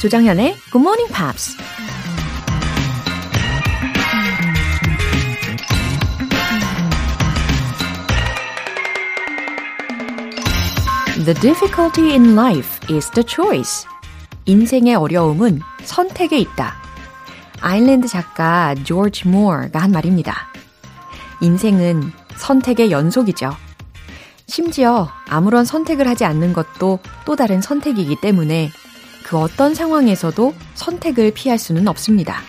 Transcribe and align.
조정현의 0.00 0.56
Good 0.72 0.78
Morning 0.78 1.12
Pops. 1.12 1.58
The 11.22 11.34
difficulty 11.34 12.12
in 12.12 12.32
life 12.32 12.80
is 12.88 13.10
the 13.10 13.22
choice. 13.28 13.86
인생의 14.46 14.94
어려움은 14.94 15.60
선택에 15.82 16.38
있다. 16.38 16.76
아일랜드 17.60 18.08
작가 18.08 18.74
조지 18.76 19.28
모어가 19.28 19.80
한 19.80 19.92
말입니다. 19.92 20.48
인생은 21.42 22.10
선택의 22.36 22.90
연속이죠. 22.90 23.54
심지어 24.46 25.10
아무런 25.28 25.66
선택을 25.66 26.08
하지 26.08 26.24
않는 26.24 26.54
것도 26.54 27.00
또 27.26 27.36
다른 27.36 27.60
선택이기 27.60 28.16
때문에 28.22 28.70
그 29.30 29.38
어떤 29.38 29.76
상황에서도 29.76 30.52
선택을 30.74 31.30
피할 31.30 31.56
수는 31.56 31.86
없습니다. 31.86 32.40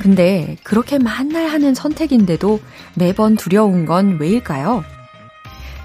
근데 0.00 0.56
그렇게 0.64 0.98
만날 0.98 1.46
하는 1.46 1.74
선택인데도 1.74 2.58
매번 2.96 3.36
두려운 3.36 3.86
건 3.86 4.18
왜일까요? 4.18 4.82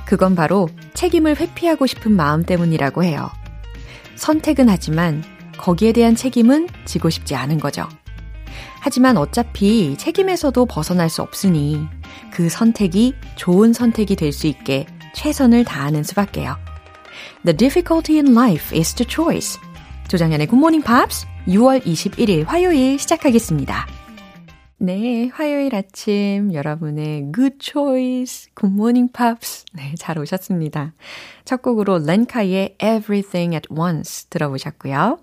그건 0.08 0.34
바로 0.34 0.70
책임을 0.96 1.40
회피하고 1.40 1.86
싶은 1.86 2.14
마음 2.14 2.41
때문이라고 2.41 3.04
해요. 3.04 3.30
선택은 4.16 4.70
하지만 4.70 5.24
거기에 5.58 5.91
대한 5.91 6.16
책임은 6.16 6.68
지고 6.86 7.12
싶지 7.12 7.36
않은 7.36 7.60
거죠. 7.60 7.88
하지만 8.80 9.18
어차피 9.18 9.96
책임에서도 9.99 10.66
벗어날 10.66 11.12
수 11.12 11.22
없으니 11.22 11.80
그 12.34 12.49
선택이 12.49 13.13
좋은 13.36 13.72
선택이 13.72 14.15
될 14.15 14.34
수 14.34 14.48
있게 14.48 14.88
최선을 15.13 15.63
다하는 15.63 16.02
수밖에요. 16.02 16.58
The 17.46 17.55
difficulty 17.55 18.20
in 18.20 18.36
life 18.36 18.76
is 18.76 18.96
the 18.96 19.08
choice. 19.08 19.60
조장현의 20.12 20.49
Morning 20.51 20.85
Pops 20.85 21.26
6월 21.48 21.81
21일 21.84 22.45
화요일 22.45 22.99
시작하겠습니다. 22.99 23.87
네, 24.77 25.29
화요일 25.29 25.73
아침 25.73 26.53
여러분의 26.53 27.31
Good 27.34 27.55
Choice, 27.62 28.51
Good 28.53 28.73
Morning 28.76 29.09
Pops. 29.13 29.63
네, 29.71 29.95
잘 29.98 30.20
오셨습니다. 30.20 30.93
첫 31.45 31.62
곡으로 31.62 31.99
렌카의 31.99 32.76
Everything 32.84 33.53
at 33.53 33.70
Once 33.71 34.27
들어보셨고요. 34.29 35.18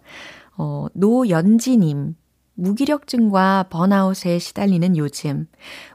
어, 0.57 0.87
노연지님. 0.95 2.15
무기력증과 2.55 3.67
번아웃에 3.69 4.39
시달리는 4.39 4.97
요즘, 4.97 5.49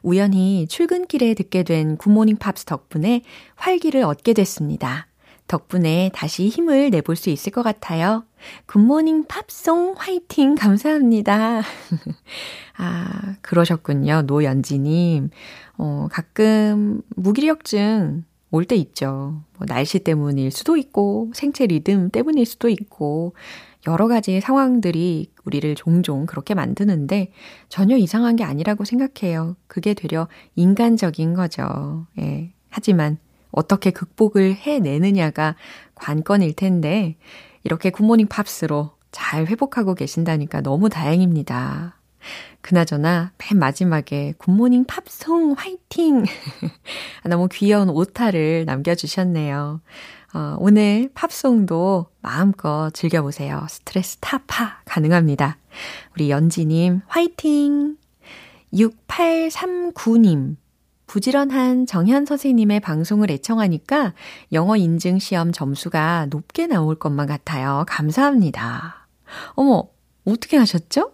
우연히 0.04 0.68
출근길에 0.70 1.34
듣게 1.34 1.64
된 1.64 1.98
굿모닝 1.98 2.38
팝스 2.38 2.66
덕분에 2.66 3.24
활기를 3.56 4.04
얻게 4.04 4.34
됐습니다. 4.34 5.08
덕분에 5.48 6.12
다시 6.14 6.48
힘을 6.48 6.90
내볼 6.90 7.16
수 7.16 7.30
있을 7.30 7.52
것 7.52 7.64
같아요. 7.64 8.24
굿모닝 8.66 9.26
팝송 9.28 9.96
화이팅 9.98 10.56
감사합니다. 10.56 11.62
아, 12.78 13.36
그러셨군요. 13.42 14.24
노연지님. 14.24 15.30
어, 15.78 16.08
가끔 16.12 17.02
무기력증 17.16 18.24
올 18.52 18.66
때 18.66 18.76
있죠. 18.76 19.42
뭐 19.58 19.66
날씨 19.68 20.00
때문일 20.00 20.52
수도 20.52 20.78
있고, 20.78 21.32
생체 21.34 21.66
리듬 21.66 22.10
때문일 22.12 22.46
수도 22.46 22.70
있고, 22.70 23.34
여러 23.88 24.08
가지 24.08 24.40
상황들이 24.40 25.32
우리를 25.44 25.76
종종 25.76 26.26
그렇게 26.26 26.54
만드는데 26.54 27.32
전혀 27.68 27.98
이상한 27.98 28.36
게 28.36 28.44
아니라고 28.44 28.86
생각해요. 28.86 29.56
그게 29.68 29.94
되려 29.94 30.28
인간적인 30.56 31.34
거죠. 31.34 32.06
예. 32.20 32.54
하지만 32.70 33.18
어떻게 33.54 33.92
극복을 33.92 34.56
해내느냐가 34.56 35.56
관건일 35.96 36.54
텐데 36.56 37.16
이렇게 37.64 37.90
굿모닝 37.90 38.28
팝스로 38.28 38.92
잘 39.12 39.46
회복하고 39.48 39.96
계신다니까 39.96 40.62
너무 40.62 40.90
다행입니다. 40.90 41.96
그나저나 42.62 43.32
맨 43.38 43.60
마지막에 43.60 44.34
굿모닝 44.38 44.86
팝송 44.86 45.54
화이팅! 45.54 46.24
너무 47.30 47.48
귀여운 47.52 47.90
오타를 47.90 48.66
남겨주셨네요. 48.66 49.82
어, 50.34 50.56
오늘 50.60 51.12
팝송도 51.14 52.08
마음껏 52.22 52.90
즐겨보세요. 52.94 53.66
스트레스 53.70 54.18
타파 54.18 54.82
가능합니다. 54.86 55.58
우리 56.16 56.30
연지님 56.32 57.02
화이팅! 57.08 57.98
6839님 58.74 60.56
부지런한 61.08 61.86
정현 61.86 62.26
선생님의 62.26 62.80
방송을 62.80 63.30
애청하니까 63.32 64.14
영어 64.52 64.78
인증 64.78 65.20
시험 65.20 65.52
점수가 65.52 66.28
높게 66.30 66.68
나올 66.68 66.96
것만 66.96 67.28
같아요. 67.28 67.86
감사합니다. 67.88 69.08
어머, 69.56 69.90
어떻게 70.26 70.58
하셨죠? 70.58 71.14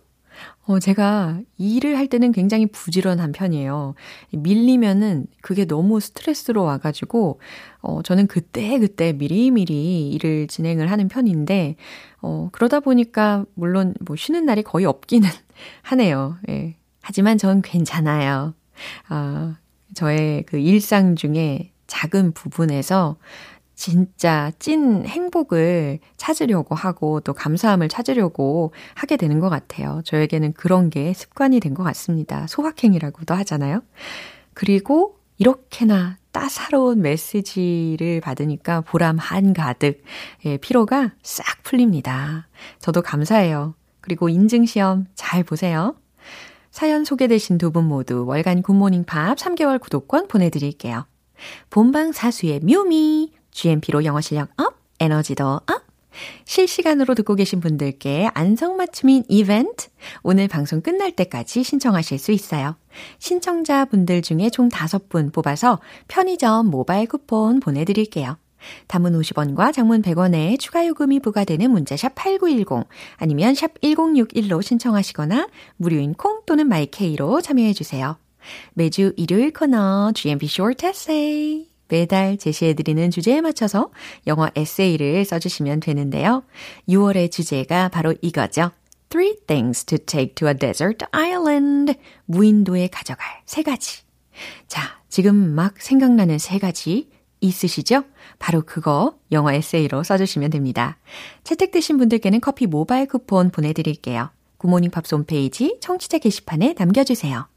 어, 0.69 0.79
제가 0.79 1.39
일을 1.57 1.97
할 1.97 2.05
때는 2.05 2.31
굉장히 2.31 2.67
부지런한 2.67 3.31
편이에요. 3.31 3.95
밀리면은 4.31 5.25
그게 5.41 5.65
너무 5.65 5.99
스트레스로 5.99 6.63
와가지고, 6.63 7.39
어, 7.81 8.01
저는 8.03 8.27
그때그때 8.27 8.79
그때 8.79 9.13
미리미리 9.13 10.11
일을 10.11 10.45
진행을 10.45 10.91
하는 10.91 11.07
편인데, 11.07 11.75
어, 12.21 12.49
그러다 12.51 12.81
보니까 12.81 13.45
물론 13.55 13.95
뭐 14.01 14.15
쉬는 14.15 14.45
날이 14.45 14.61
거의 14.61 14.85
없기는 14.85 15.27
하네요. 15.81 16.37
예. 16.49 16.75
하지만 17.01 17.39
전 17.39 17.63
괜찮아요. 17.63 18.53
아, 19.07 19.57
저의 19.95 20.43
그 20.43 20.57
일상 20.57 21.15
중에 21.15 21.71
작은 21.87 22.33
부분에서 22.33 23.17
진짜 23.75 24.51
찐 24.59 25.05
행복을 25.05 25.99
찾으려고 26.17 26.75
하고 26.75 27.21
또 27.21 27.33
감사함을 27.33 27.87
찾으려고 27.87 28.73
하게 28.93 29.15
되는 29.15 29.39
것 29.39 29.49
같아요. 29.49 30.01
저에게는 30.03 30.53
그런 30.53 30.89
게 30.89 31.13
습관이 31.13 31.59
된 31.61 31.73
것 31.73 31.83
같습니다. 31.83 32.45
소확행이라고도 32.47 33.33
하잖아요. 33.35 33.81
그리고 34.53 35.17
이렇게나 35.37 36.17
따사로운 36.33 37.01
메시지를 37.01 38.19
받으니까 38.21 38.81
보람 38.81 39.17
한가득, 39.17 40.03
예, 40.45 40.57
피로가 40.57 41.13
싹 41.23 41.63
풀립니다. 41.63 42.47
저도 42.79 43.01
감사해요. 43.01 43.75
그리고 44.01 44.27
인증시험 44.27 45.05
잘 45.15 45.43
보세요. 45.43 45.95
사연 46.71 47.03
소개되신 47.05 47.57
두 47.57 47.71
분 47.71 47.85
모두 47.85 48.25
월간 48.25 48.61
굿모닝 48.61 49.03
팝스 49.05 49.37
3개월 49.37 49.79
구독권 49.79 50.27
보내드릴게요. 50.27 51.05
본방 51.69 52.11
사수의 52.11 52.59
묘미, 52.61 53.31
GMP로 53.51 54.05
영어 54.05 54.21
실력 54.21 54.49
up, 54.57 54.75
에너지도 54.99 55.45
up. 55.45 55.89
실시간으로 56.43 57.15
듣고 57.15 57.35
계신 57.35 57.59
분들께 57.61 58.29
안성맞춤인 58.33 59.23
이벤트 59.29 59.87
오늘 60.23 60.47
방송 60.47 60.81
끝날 60.81 61.11
때까지 61.11 61.63
신청하실 61.63 62.17
수 62.17 62.31
있어요. 62.31 62.75
신청자 63.19 63.85
분들 63.85 64.21
중에 64.21 64.49
총 64.49 64.69
5분 64.69 65.31
뽑아서 65.31 65.79
편의점 66.07 66.67
모바일 66.67 67.07
쿠폰 67.07 67.59
보내드릴게요. 67.59 68.37
담은 68.87 69.13
50원과 69.19 69.73
장문 69.73 70.01
100원에 70.01 70.59
추가 70.59 70.85
요금이 70.85 71.19
부과되는 71.19 71.69
문자샵 71.69 72.15
8910 72.15 72.87
아니면 73.17 73.55
샵 73.55 73.79
1061로 73.81 74.61
신청하시거나 74.61 75.49
무료인 75.77 76.13
콩 76.13 76.41
또는 76.45 76.67
마이케이로 76.67 77.41
참여해 77.41 77.73
주세요. 77.73 78.17
매주 78.73 79.13
일요일 79.17 79.51
코너 79.51 80.11
GMP 80.13 80.47
Short 80.47 80.85
Essay 80.85 81.67
매달 81.89 82.37
제시해드리는 82.37 83.09
주제에 83.11 83.41
맞춰서 83.41 83.91
영어 84.27 84.47
에세이를 84.55 85.25
써주시면 85.25 85.81
되는데요. 85.81 86.43
6월의 86.87 87.31
주제가 87.31 87.89
바로 87.89 88.13
이거죠. 88.21 88.71
Three 89.09 89.35
things 89.47 89.85
to 89.85 89.97
take 89.97 90.35
to 90.35 90.47
a 90.47 90.53
desert 90.53 91.05
island. 91.11 91.95
무인도에 92.25 92.87
가져갈 92.87 93.25
세 93.45 93.63
가지. 93.63 94.03
자, 94.67 94.99
지금 95.09 95.35
막 95.35 95.81
생각나는 95.81 96.37
세 96.37 96.59
가지 96.59 97.09
있으시죠? 97.41 98.03
바로 98.37 98.61
그거 98.65 99.17
영어 99.31 99.51
에세이로 99.51 100.03
써주시면 100.03 100.51
됩니다. 100.51 100.97
채택되신 101.43 101.97
분들께는 101.97 102.41
커피 102.41 102.67
모바일 102.67 103.07
쿠폰 103.07 103.49
보내드릴게요. 103.49 104.29
굿모닝 104.57 104.91
팝스 104.91 105.15
홈페이지 105.15 105.77
청취자 105.81 106.17
게시판에 106.17 106.75
남겨주세요. 106.77 107.47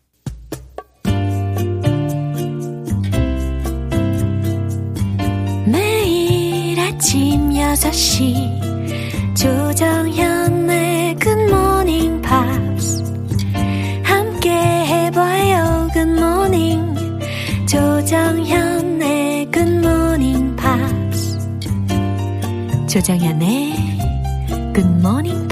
아침 7.02 7.50
6시 7.50 9.36
조정현의 9.36 11.16
굿모닝 11.16 12.22
팝스 12.22 13.02
함께 14.04 14.50
해봐요 14.50 15.88
굿모닝 15.92 16.94
조정현 17.66 18.61
조정현의 22.92 23.72
굿모닝 24.74 25.48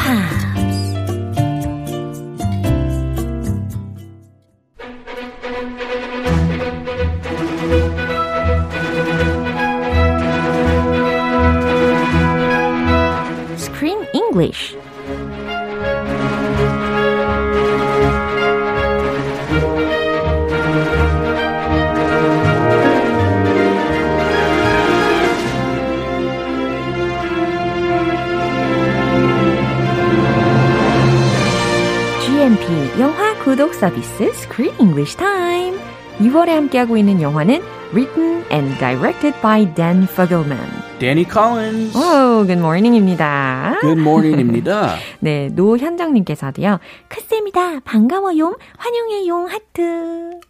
서비스 33.80 34.24
Screen 34.24 34.74
English 34.78 35.16
Time. 35.16 35.78
2월에 36.18 36.48
함께하고 36.48 36.98
있는 36.98 37.22
영화는 37.22 37.62
Written 37.94 38.44
and 38.52 38.78
Directed 38.78 39.32
by 39.40 39.64
Dan 39.74 40.02
Fogelman. 40.02 40.68
Danny 40.98 41.24
Collins. 41.24 41.96
오, 41.96 42.44
good 42.44 42.58
morning입니다. 42.58 43.78
Good 43.80 43.98
morning입니다. 43.98 44.96
네, 45.20 45.48
노현정님께서도요. 45.54 46.78
크쌤이다. 47.08 47.80
반가워용. 47.80 48.54
환영해용. 48.76 49.46
하트. 49.48 49.80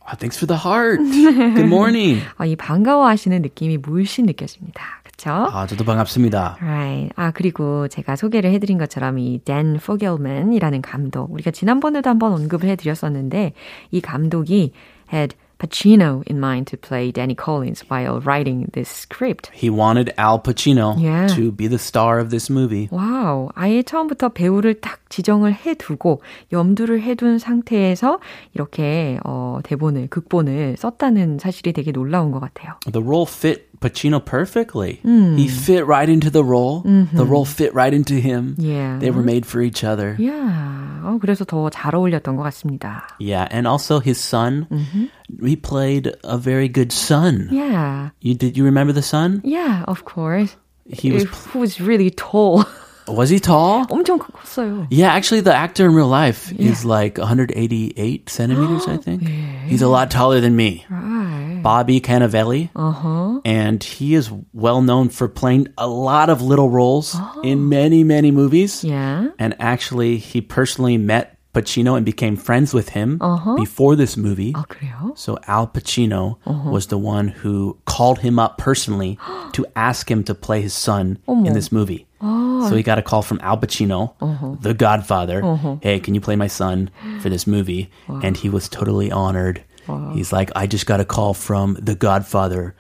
Oh, 0.09 0.17
thanks 0.19 0.37
for 0.37 0.49
the 0.49 0.59
heart. 0.59 0.99
Good 0.99 1.69
morning. 1.69 2.23
아, 2.37 2.47
이 2.47 2.57
반가워하시는 2.57 3.43
느낌이 3.43 3.79
물씬 3.79 4.27
느껴집니다. 4.27 5.00
그쵸? 5.21 5.31
아, 5.31 5.67
저도 5.67 5.85
반갑습니다. 5.85 6.57
Right. 6.63 7.13
아, 7.17 7.31
그리고 7.31 7.89
제가 7.89 8.17
소개를 8.17 8.51
해드린 8.53 8.79
것처럼 8.79 9.19
이 9.19 9.39
Dan 9.45 9.77
Fogelman이라는 9.77 10.81
감독. 10.81 11.31
우리가 11.33 11.51
지난번에도 11.51 12.09
한번 12.09 12.33
언급을 12.33 12.69
해드렸었는데, 12.71 13.53
이 13.91 14.01
감독이 14.01 14.73
had 15.13 15.37
Pacino 15.59 16.23
in 16.31 16.39
mind 16.39 16.71
to 16.71 16.79
play 16.79 17.13
Danny 17.13 17.37
Collins 17.37 17.85
while 17.91 18.19
writing 18.25 18.65
this 18.73 18.89
script. 18.89 19.51
He 19.53 19.69
wanted 19.69 20.11
Al 20.17 20.41
Pacino 20.41 20.97
Yeah. 20.99 21.27
to 21.37 21.53
be 21.53 21.69
the 21.69 21.77
star 21.77 22.19
of 22.19 22.31
this 22.31 22.51
movie. 22.51 22.89
와우, 22.91 23.51
아예 23.55 23.83
처음부터 23.83 24.31
배우를 24.31 24.81
딱 24.81 25.01
지정을 25.11 25.53
해두고 25.53 26.23
염두를 26.51 27.03
해둔 27.03 27.39
상태에서 27.39 28.21
이렇게 28.55 29.19
어, 29.25 29.59
대본을, 29.63 30.09
극본을 30.09 30.77
썼다는 30.79 31.39
사실이 31.39 31.75
되게 31.75 31.93
놀라운 31.93 32.31
것 32.31 32.41
같아요. 32.41 32.77
The 32.91 33.05
role 33.05 33.27
fit 33.29 33.65
Pacino 33.80 34.24
perfectly. 34.24 35.00
He 35.04 35.48
fit 35.48 35.86
right 35.86 36.10
into 36.10 36.30
the 36.30 36.44
role. 36.44 36.82
The 36.82 37.26
role 37.26 37.46
fit 37.46 37.74
right 37.74 37.94
into 37.94 38.16
him. 38.16 38.56
Yeah. 38.58 38.98
They 39.00 39.12
were 39.12 39.22
made 39.22 39.46
for 39.46 39.62
each 39.62 39.84
other. 39.84 40.16
Yeah. 40.20 41.04
어, 41.06 41.20
그래서 41.22 41.46
더 41.46 41.70
잘 41.70 41.94
어울렸던 41.94 42.36
것 42.36 42.42
같습니다. 42.50 43.04
Yeah, 43.20 43.48
and 43.52 43.68
also 43.68 44.00
his 44.00 44.18
son. 44.18 44.66
He 45.44 45.56
played 45.56 46.16
a 46.24 46.38
very 46.38 46.68
good 46.68 46.92
son. 46.92 47.50
Yeah. 47.52 48.10
You 48.22 48.34
did 48.34 48.58
you 48.58 48.66
remember 48.66 48.92
the 48.92 49.04
son? 49.04 49.42
Yeah, 49.44 49.84
of 49.88 50.04
course. 50.06 50.56
He 50.90 51.12
was 51.12 51.26
Who 51.54 51.60
was 51.60 51.80
really 51.80 52.10
tall. 52.10 52.66
was 53.10 53.30
he 53.30 53.40
tall? 53.40 53.86
엄청 53.88 54.18
컸어요. 54.20 54.88
Yeah, 54.90 55.14
actually, 55.14 55.42
the 55.42 55.54
actor 55.54 55.86
in 55.86 55.94
real 55.94 56.08
life 56.08 56.52
is 56.52 56.86
like 56.86 57.18
188 57.18 58.30
centimeters, 58.30 58.88
I 58.88 58.98
think. 58.98 59.28
He's 59.28 59.82
a 59.82 59.88
lot 59.88 60.10
taller 60.10 60.42
than 60.42 60.56
me. 60.56 60.86
Right. 60.90 61.60
Bobby 61.62 62.02
Cannavale. 62.02 62.70
Uh-huh. 62.76 63.42
And 63.46 63.84
he 63.84 64.16
is 64.16 64.32
well 64.54 64.82
known 64.82 65.10
for 65.10 65.28
playing 65.28 65.68
a 65.78 65.88
lot 65.88 66.30
of 66.30 66.42
little 66.42 66.70
roles 66.70 67.16
in 67.44 67.70
many, 67.70 68.04
many 68.04 68.32
movies. 68.32 68.84
Yeah. 68.84 69.30
And 69.38 69.56
actually, 69.60 70.18
he 70.18 70.42
personally 70.42 70.98
met 70.98 71.38
Pacino 71.54 71.96
and 71.96 72.06
became 72.06 72.36
friends 72.36 72.74
with 72.74 72.90
him 72.90 73.18
before 73.56 73.96
this 73.96 74.18
movie. 74.18 74.52
아, 74.54 74.66
그래요? 74.68 75.18
So 75.18 75.38
Al 75.48 75.68
Pacino 75.68 76.36
was 76.46 76.88
the 76.88 76.98
one 76.98 77.30
who 77.30 77.78
called 77.86 78.20
him 78.20 78.38
up 78.40 78.58
personally 78.58 79.18
to 79.54 79.66
ask 79.76 80.12
him 80.12 80.24
to 80.26 80.36
play 80.36 80.62
his 80.62 80.74
son 80.74 81.18
in 81.28 81.54
this 81.54 81.72
movie. 81.72 82.08
So 82.22 82.76
he 82.76 82.84
got 82.84 82.98
a 82.98 83.02
call 83.02 83.22
from 83.22 83.40
Al 83.42 83.58
Pacino, 83.58 84.16
the 84.62 84.74
Godfather. 84.74 85.42
Hey, 85.82 86.00
can 86.02 86.14
you 86.14 86.20
play 86.20 86.36
my 86.36 86.48
son 86.48 86.90
for 87.22 87.30
this 87.30 87.48
movie? 87.48 87.90
And 88.10 88.36
he 88.36 88.50
was 88.50 88.68
totally 88.68 89.10
honored. 89.12 89.64
He's 90.14 90.34
like, 90.34 90.52
I 90.58 90.68
just 90.68 90.86
got 90.86 91.00
a 91.00 91.06
call 91.06 91.34
from 91.34 91.78
the 91.80 91.96
Godfather 91.96 92.76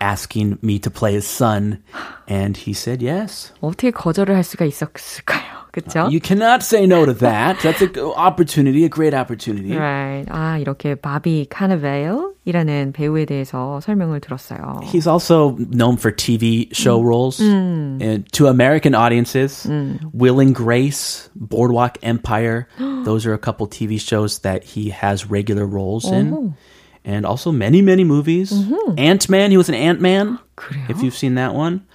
asking 0.00 0.58
me 0.62 0.78
to 0.78 0.90
play 0.90 1.12
his 1.14 1.26
son. 1.26 1.82
And 2.28 2.56
he 2.56 2.72
said 2.72 3.02
yes. 3.02 3.52
어떻게 3.60 3.90
거절을 3.90 4.34
할 4.36 4.44
수가 4.44 4.64
있었을까요? 4.64 5.63
그쵸? 5.74 6.08
You 6.10 6.20
cannot 6.20 6.62
say 6.62 6.86
no 6.86 7.04
to 7.06 7.12
that. 7.14 7.60
That's 7.60 7.80
an 7.80 7.92
opportunity, 8.16 8.84
a 8.84 8.88
great 8.88 9.14
opportunity. 9.14 9.76
Right. 9.76 10.26
아, 10.28 10.58
이렇게 10.58 10.94
바비 10.94 11.46
카나베일이라는 11.48 12.92
배우에 12.92 13.24
대해서 13.24 13.80
설명을 13.80 14.20
들었어요. 14.20 14.80
He's 14.82 15.06
also 15.06 15.56
known 15.56 15.96
for 15.96 16.10
TV 16.10 16.68
show 16.72 17.00
roles 17.00 17.40
and 17.40 18.24
to 18.32 18.48
American 18.48 18.94
audiences. 18.94 19.66
Will 20.12 20.40
and 20.40 20.54
Grace, 20.54 21.30
Boardwalk 21.36 21.98
Empire. 22.02 22.66
those 23.04 23.24
are 23.26 23.32
a 23.32 23.38
couple 23.38 23.66
TV 23.66 24.00
shows 24.00 24.40
that 24.40 24.64
he 24.64 24.90
has 24.90 25.30
regular 25.30 25.66
roles 25.66 26.10
in. 26.10 26.54
And 27.02 27.24
also 27.24 27.50
many, 27.50 27.80
many 27.80 28.04
movies. 28.04 28.52
Ant 28.98 29.28
Man, 29.30 29.50
he 29.50 29.56
was 29.56 29.68
an 29.70 29.74
Ant 29.74 30.00
Man. 30.02 30.38
그래요? 30.56 30.90
If 30.90 31.02
you've 31.02 31.16
seen 31.16 31.36
that 31.36 31.54
one. 31.54 31.86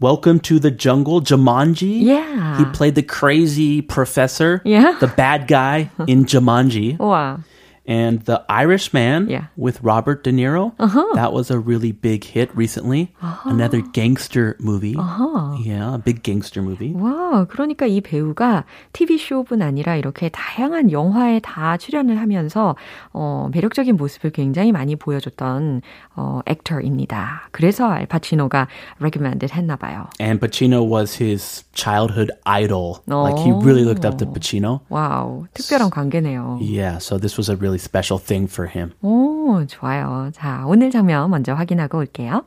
Welcome 0.00 0.38
to 0.40 0.60
the 0.60 0.70
Jungle, 0.70 1.20
Jumanji. 1.20 2.00
Yeah. 2.02 2.58
He 2.58 2.64
played 2.66 2.94
the 2.94 3.02
crazy 3.02 3.82
professor, 3.82 4.62
Yeah. 4.64 4.96
the 5.00 5.08
bad 5.08 5.48
guy 5.48 5.90
in 6.06 6.24
Jumanji. 6.24 6.96
우와. 6.98 7.40
And 7.87 8.23
The 8.23 8.45
Irishman 8.47 9.27
Yeah. 9.29 9.47
with 9.57 9.83
Robert 9.83 10.23
De 10.23 10.31
Niro. 10.31 10.71
That 11.15 11.33
was 11.33 11.51
a 11.51 11.59
really 11.59 11.91
big 11.91 12.23
hit 12.23 12.49
recently. 12.55 13.11
Another 13.43 13.81
gangster 13.81 14.55
movie. 14.61 14.95
Yeah, 14.95 15.93
a 15.93 15.97
big 15.97 16.23
gangster 16.23 16.61
movie. 16.63 16.93
와, 16.95 17.43
그러니까 17.43 17.85
이 17.85 17.99
배우가 17.99 18.63
TV쇼뿐 18.93 19.61
아니라 19.61 19.97
이렇게 19.97 20.29
다양한 20.29 20.91
영화에 20.93 21.41
다 21.41 21.75
출연을 21.75 22.21
하면서 22.21 22.77
어, 23.11 23.49
매력적인 23.51 23.97
모습을 23.97 24.31
굉장히 24.31 24.71
많이 24.71 24.95
보여줬던 24.95 25.81
어, 26.15 26.39
액터입니다. 26.45 27.49
그래서 27.51 27.89
알파치노가 27.89 28.67
recommended 29.01 29.53
했나 29.53 29.75
봐요. 29.75 30.07
And 30.21 30.39
Pacino 30.39 30.87
was 30.87 31.19
his 31.21 31.65
childhood 31.73 32.31
idol. 32.45 32.99
Like 33.07 33.37
he 33.39 33.51
really 33.51 33.83
looked 33.83 34.05
up 34.07 34.17
to 34.19 34.25
Pacino. 34.25 34.79
와우, 34.89 35.47
특별한 35.53 35.89
관계네요. 35.89 36.59
Yeah, 36.61 36.99
so 36.99 37.17
this 37.17 37.35
was 37.37 37.49
a 37.49 37.57
really 37.57 37.73
special 37.77 38.17
thing 38.19 38.47
for 38.47 38.67
him. 38.67 38.93
오, 39.01 39.65
좋아요. 39.65 40.29
자, 40.33 40.63
오늘 40.65 40.89
장면 40.89 41.29
먼저 41.29 41.53
확인하고 41.53 41.99
올게요. 41.99 42.45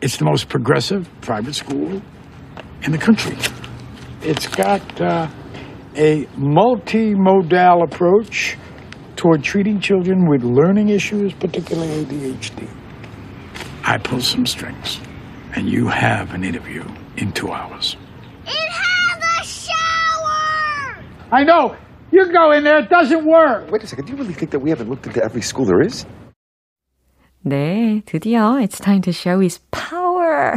It's 0.00 0.18
the 0.18 0.24
most 0.24 0.48
progressive 0.48 1.08
private 1.20 1.54
school 1.54 2.02
in 2.84 2.92
the 2.92 2.98
country. 2.98 3.36
It's 4.22 4.46
got 4.46 4.82
uh, 5.00 5.28
a 5.96 6.26
multimodal 6.36 7.82
approach 7.84 8.56
toward 9.16 9.42
treating 9.42 9.80
children 9.80 10.28
with 10.28 10.42
learning 10.42 10.88
issues, 10.88 11.32
particularly 11.34 12.04
ADHD. 12.04 12.68
I 13.84 13.98
pull 13.98 14.20
some 14.20 14.46
strings, 14.46 15.00
and 15.54 15.68
you 15.68 15.88
have 15.88 16.34
an 16.34 16.42
interview 16.42 16.84
in 17.16 17.32
two 17.32 17.50
hours. 17.52 17.96
It 18.46 18.70
has 18.70 19.22
a 19.22 19.44
shower! 19.46 21.04
I 21.32 21.44
know. 21.44 21.76
You 22.12 22.30
go 22.32 22.52
in 22.52 22.62
there, 22.64 22.78
it 22.78 22.88
doesn't 22.90 23.24
work. 23.26 23.70
Wait 23.70 23.82
a 23.82 23.86
second, 23.86 24.06
do 24.06 24.12
you 24.12 24.18
really 24.18 24.34
think 24.34 24.50
that 24.52 24.60
we 24.60 24.70
haven't 24.70 24.88
looked 24.88 25.06
into 25.06 25.22
every 25.22 25.42
school 25.42 25.64
there 25.66 25.80
is? 25.80 26.06
네, 27.46 28.02
드디어 28.06 28.58
it's 28.62 28.78
time 28.80 29.02
to 29.02 29.12
show 29.12 29.38
his 29.40 29.58
power. 29.70 30.54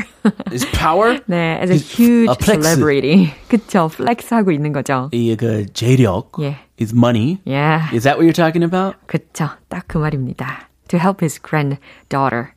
His 0.50 0.64
power? 0.72 1.20
네, 1.28 1.60
as 1.60 1.70
a 1.70 1.74
His- 1.74 1.92
huge 1.92 2.30
a 2.30 2.36
flex. 2.36 2.64
celebrity. 2.64 3.34
그쵸, 3.50 3.90
플렉스하고 3.90 4.52
있는 4.52 4.72
거죠. 4.72 5.10
이 5.12 5.36
그 5.36 5.66
재력, 5.74 6.32
예. 6.40 6.56
his 6.80 6.94
money. 6.96 7.40
Yeah. 7.46 7.90
Is 7.94 8.04
that 8.04 8.18
what 8.18 8.24
you're 8.24 8.32
talking 8.32 8.64
about? 8.64 8.96
그쵸, 9.08 9.50
딱 9.70 9.88
그 9.90 9.98
말입니다. 9.98 10.70
To 10.90 10.98
help 10.98 11.20
his 11.22 11.38
granddaughter. 11.42 12.54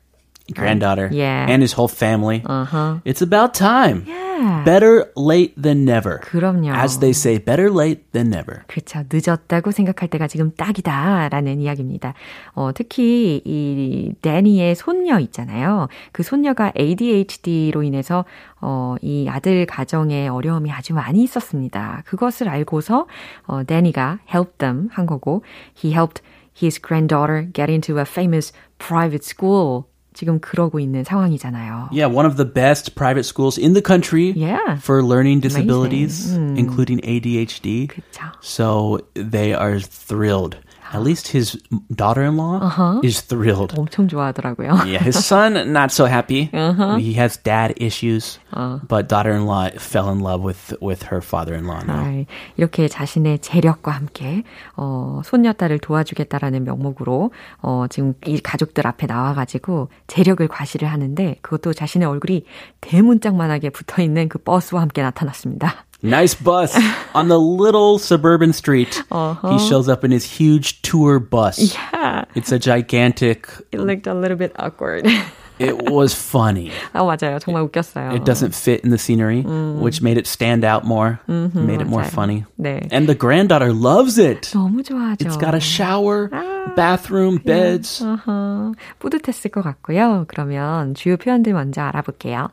Granddaughter. 0.54 1.08
Yeah. 1.12 1.46
And 1.48 1.62
his 1.62 1.72
whole 1.72 1.88
family. 1.88 2.42
Uh-huh. 2.46 3.00
It's 3.04 3.20
about 3.20 3.52
time. 3.54 4.04
Yeah. 4.06 4.62
Better 4.64 5.10
late 5.16 5.60
than 5.60 5.84
never. 5.84 6.20
그럼요. 6.20 6.72
As 6.72 7.00
they 7.00 7.10
say, 7.10 7.38
better 7.38 7.70
late 7.70 8.12
than 8.12 8.28
never. 8.28 8.62
그쵸. 8.68 9.02
늦었다고 9.10 9.72
생각할 9.72 10.08
때가 10.08 10.28
지금 10.28 10.52
딱이다라는 10.54 11.60
이야기입니다. 11.60 12.14
어, 12.54 12.70
특히 12.72 13.40
이 13.44 14.12
데니의 14.22 14.74
손녀 14.76 15.18
있잖아요. 15.18 15.88
그 16.12 16.22
손녀가 16.22 16.72
ADHD로 16.78 17.82
인해서 17.82 18.24
어, 18.60 18.94
이 19.02 19.26
아들 19.28 19.66
가정에 19.66 20.28
어려움이 20.28 20.70
아주 20.70 20.94
많이 20.94 21.22
있었습니다. 21.24 22.02
그것을 22.06 22.48
알고서 22.48 23.06
어, 23.46 23.64
데니가 23.64 24.20
help 24.32 24.58
them 24.58 24.88
한 24.92 25.06
거고 25.06 25.42
he 25.82 25.92
helped 25.92 26.22
his 26.62 26.80
granddaughter 26.80 27.48
get 27.52 27.70
into 27.70 27.98
a 27.98 28.04
famous 28.04 28.52
private 28.78 29.24
school. 29.24 29.84
지금 30.15 30.39
그러고 30.41 30.79
있는 30.79 31.03
상황이잖아요. 31.05 31.89
Yeah, 31.93 32.07
one 32.13 32.25
of 32.25 32.35
the 32.35 32.45
best 32.45 32.95
private 32.95 33.23
schools 33.25 33.57
in 33.57 33.73
the 33.73 33.81
country 33.81 34.33
Yeah. 34.35 34.75
for 34.77 35.01
learning 35.01 35.39
disabilities, 35.39 36.35
Amazing. 36.35 36.57
including 36.57 36.99
ADHD. 37.03 37.87
그쵸. 37.87 38.31
So 38.41 38.99
they 39.15 39.53
are 39.53 39.79
thrilled. 39.79 40.57
At 40.92 41.02
least 41.02 41.28
his 41.28 41.58
daughter-in-law 41.94 43.00
is 43.02 43.20
thrilled. 43.22 43.74
엄청 43.76 44.08
좋아하더라고요. 44.08 44.86
Yeah, 44.86 45.02
his 45.02 45.18
son 45.18 45.54
not 45.72 45.90
so 45.92 46.06
happy. 46.06 46.50
He 46.98 47.14
has 47.14 47.36
dad 47.42 47.74
issues, 47.76 48.38
but 48.88 49.08
daughter-in-law 49.08 49.70
fell 49.78 50.10
in 50.10 50.20
love 50.20 50.42
with 50.42 50.74
with 50.80 51.06
her 51.10 51.20
father-in-law 51.20 51.82
now. 51.84 52.04
아, 52.04 52.24
이렇게 52.56 52.88
자신의 52.88 53.40
재력과 53.40 53.92
함께 53.92 54.44
어, 54.76 55.20
손녀딸을 55.24 55.78
도와주겠다라는 55.80 56.64
명목으로 56.64 57.30
어, 57.62 57.86
지금 57.90 58.14
이 58.26 58.38
가족들 58.40 58.86
앞에 58.86 59.06
나와가지고 59.06 59.88
재력을 60.06 60.46
과시를 60.46 60.88
하는데 60.88 61.36
그것도 61.42 61.72
자신의 61.72 62.06
얼굴이 62.08 62.44
대문짝만하게 62.80 63.70
붙어 63.70 64.02
있는 64.02 64.28
그 64.28 64.38
버스와 64.38 64.82
함께 64.82 65.02
나타났습니다. 65.02 65.84
Nice 66.05 66.33
bus 66.33 66.73
on 67.13 67.27
the 67.27 67.39
little 67.39 67.99
suburban 67.99 68.53
street. 68.53 69.03
Uh-huh. 69.11 69.51
He 69.51 69.59
shows 69.69 69.87
up 69.87 70.03
in 70.03 70.09
his 70.09 70.25
huge 70.25 70.81
tour 70.81 71.19
bus. 71.19 71.75
Yeah. 71.75 72.25
It's 72.33 72.51
a 72.51 72.57
gigantic. 72.57 73.47
It 73.71 73.79
looked 73.79 74.07
a 74.07 74.13
little 74.15 74.37
bit 74.37 74.51
awkward. 74.57 75.05
It 75.59 75.91
was 75.91 76.15
funny. 76.15 76.71
아 76.93 77.03
맞아요. 77.05 77.37
정말 77.37 77.61
웃겼어요. 77.69 78.15
It 78.15 78.25
doesn't 78.25 78.55
fit 78.55 78.81
in 78.83 78.89
the 78.89 78.97
scenery, 78.97 79.43
음. 79.43 79.79
which 79.79 80.01
made 80.01 80.17
it 80.17 80.25
stand 80.25 80.65
out 80.65 80.87
more, 80.87 81.19
음흠, 81.29 81.53
made 81.53 81.81
it 81.81 81.87
more 81.87 82.01
맞아요. 82.01 82.09
funny. 82.09 82.45
네. 82.59 82.87
And 82.91 83.05
the 83.07 83.13
granddaughter 83.13 83.71
loves 83.71 84.17
it. 84.17 84.49
너무 84.53 84.81
좋아하죠. 84.81 85.21
It's 85.23 85.37
got 85.37 85.53
a 85.53 85.59
shower, 85.61 86.29
아, 86.33 86.73
bathroom, 86.75 87.37
beds. 87.45 88.01
어허, 88.01 88.73
뿌듯했을 88.97 89.51
것 89.51 89.61
같고요. 89.61 90.25
그러면 90.27 90.95
주요 90.95 91.15
표현들 91.15 91.53
먼저 91.53 91.81
알아볼게요. 91.83 92.49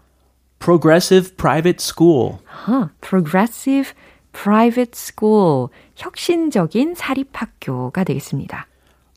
Progressive 0.62 1.37
private 1.37 1.81
school. 1.81 2.38
아, 2.67 2.90
progressive 3.00 3.93
private 4.33 4.93
school. 4.95 5.69
혁신적인 5.97 6.95
사립학교가 6.95 8.05
되겠습니다. 8.05 8.67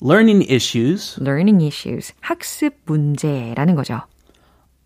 learning 0.03 0.45
issues. 0.51 1.19
learning 1.21 1.63
issues. 1.63 2.13
학습 2.21 2.75
문제라는 2.85 3.75
거죠. 3.75 4.01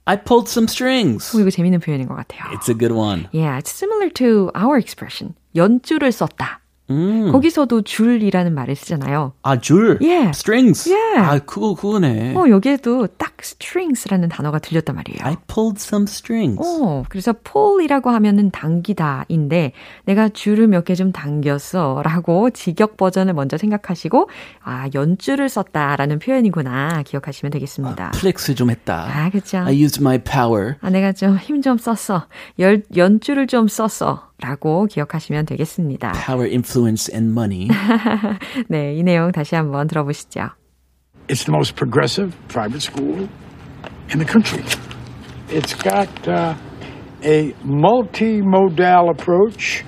I 0.05 0.17
pulled 0.23 0.49
some 0.49 0.65
strings. 0.69 1.35
오, 1.35 1.39
이거 1.39 1.49
재밌는 1.49 1.79
표현인 1.79 2.07
것 2.07 2.15
같아요. 2.15 2.51
It's 2.55 2.69
a 2.69 2.77
good 2.77 2.93
one. 2.93 3.27
Yeah, 3.33 3.57
it's 3.57 3.71
similar 3.71 4.09
to 4.13 4.51
our 4.55 4.77
expression. 4.77 5.35
연줄을 5.55 6.11
썼다. 6.11 6.61
음. 6.90 7.30
거기서도 7.32 7.82
줄이라는 7.82 8.52
말을 8.54 8.74
쓰잖아요. 8.76 9.32
아, 9.42 9.58
줄? 9.60 9.98
Yeah. 10.00 10.30
strings? 10.30 10.90
Yeah. 10.92 11.20
아, 11.20 11.38
그거, 11.38 11.74
그거네. 11.74 12.34
어, 12.36 12.48
여기에도 12.48 13.06
딱 13.06 13.34
strings라는 13.40 14.28
단어가 14.28 14.58
들렸단 14.58 14.96
말이에요. 14.96 15.18
I 15.22 15.36
pulled 15.46 15.78
some 15.80 16.04
strings. 16.08 16.60
어, 16.62 17.04
그래서 17.08 17.32
pull이라고 17.32 18.10
하면은 18.10 18.50
당기다인데 18.50 19.72
내가 20.04 20.28
줄을 20.28 20.66
몇 20.68 20.84
개 20.84 20.94
좀 20.94 21.12
당겼어 21.12 22.02
라고 22.04 22.50
직역 22.50 22.96
버전을 22.96 23.32
먼저 23.34 23.56
생각하시고 23.56 24.28
아, 24.62 24.88
연줄을 24.94 25.48
썼다라는 25.48 26.18
표현이구나 26.18 27.02
기억하시면 27.04 27.52
되겠습니다. 27.52 28.06
아, 28.08 28.10
flex 28.10 28.54
좀 28.54 28.70
했다. 28.70 29.06
아, 29.08 29.30
그죠. 29.30 29.58
I 29.58 29.80
used 29.82 30.00
my 30.02 30.18
power. 30.18 30.74
아, 30.80 30.90
내가 30.90 31.12
좀 31.12 31.38
힘 31.38 31.60
좀 31.62 31.78
썼어. 31.78 32.26
열, 32.58 32.82
연줄을 32.96 33.46
좀 33.46 33.68
썼어. 33.68 34.30
라고 34.42 34.86
기억하시면 34.86 35.44
되겠습니다. 35.44 36.12
Power, 36.26 36.50
influence, 36.79 37.09
and 37.09 37.31
money. 37.31 37.67
네, 38.69 38.95
이 38.95 39.03
내용 39.03 39.31
다시 39.31 39.55
한번 39.55 39.87
들어보시죠. 39.87 40.49
It's 41.27 41.43
the 41.45 41.51
most 41.51 41.75
progressive 41.75 42.35
private 42.47 42.81
school 42.81 43.27
in 44.09 44.19
the 44.19 44.25
country. 44.25 44.63
It's 45.49 45.73
got 45.73 46.09
uh, 46.27 46.55
a 47.23 47.53
multimodal 47.63 49.09
approach 49.11 49.83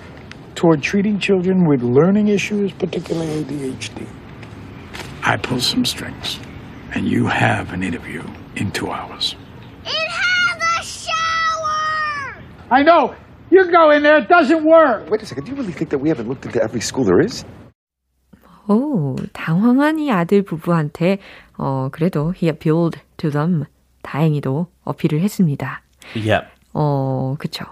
toward 0.55 0.81
treating 0.81 1.19
children 1.19 1.67
with 1.67 1.81
learning 1.83 2.27
issues, 2.29 2.73
particularly 2.73 3.43
ADHD. 3.43 4.07
I 5.23 5.37
pull 5.37 5.59
some 5.59 5.85
strings, 5.85 6.39
and 6.93 7.07
you 7.07 7.27
have 7.27 7.73
an 7.73 7.83
interview 7.83 8.23
in 8.55 8.71
two 8.71 8.89
hours. 8.89 9.35
It 9.85 10.09
has 10.09 10.57
a 10.79 10.83
shower! 10.83 12.41
I 12.71 12.81
know. 12.83 13.15
You 13.51 13.65
go 13.71 13.91
in 13.91 14.03
there, 14.03 14.17
it 14.17 14.27
doesn't 14.27 14.63
work. 14.63 15.09
Wait 15.09 15.21
a 15.21 15.25
second. 15.25 15.45
Do 15.45 15.51
you 15.51 15.57
really 15.57 15.71
think 15.73 15.89
that 15.91 15.99
we 15.99 16.09
haven't 16.09 16.27
looked 16.27 16.45
into 16.45 16.61
every 16.61 16.81
school 16.81 17.05
there 17.05 17.19
is? 17.19 17.45
오, 18.67 19.15
당황한 19.31 19.99
이 19.99 20.11
아들 20.11 20.43
부부한테 20.43 21.19
어, 21.57 21.87
그래도 21.91 22.33
he 22.35 22.49
appealed 22.49 22.99
to 23.17 23.31
them. 23.31 23.65
다행히도 24.01 24.67
어필을 24.83 25.21
했습니다. 25.21 25.81
Yep. 26.15 26.47
어, 26.73 27.35
그쵸. 27.39 27.65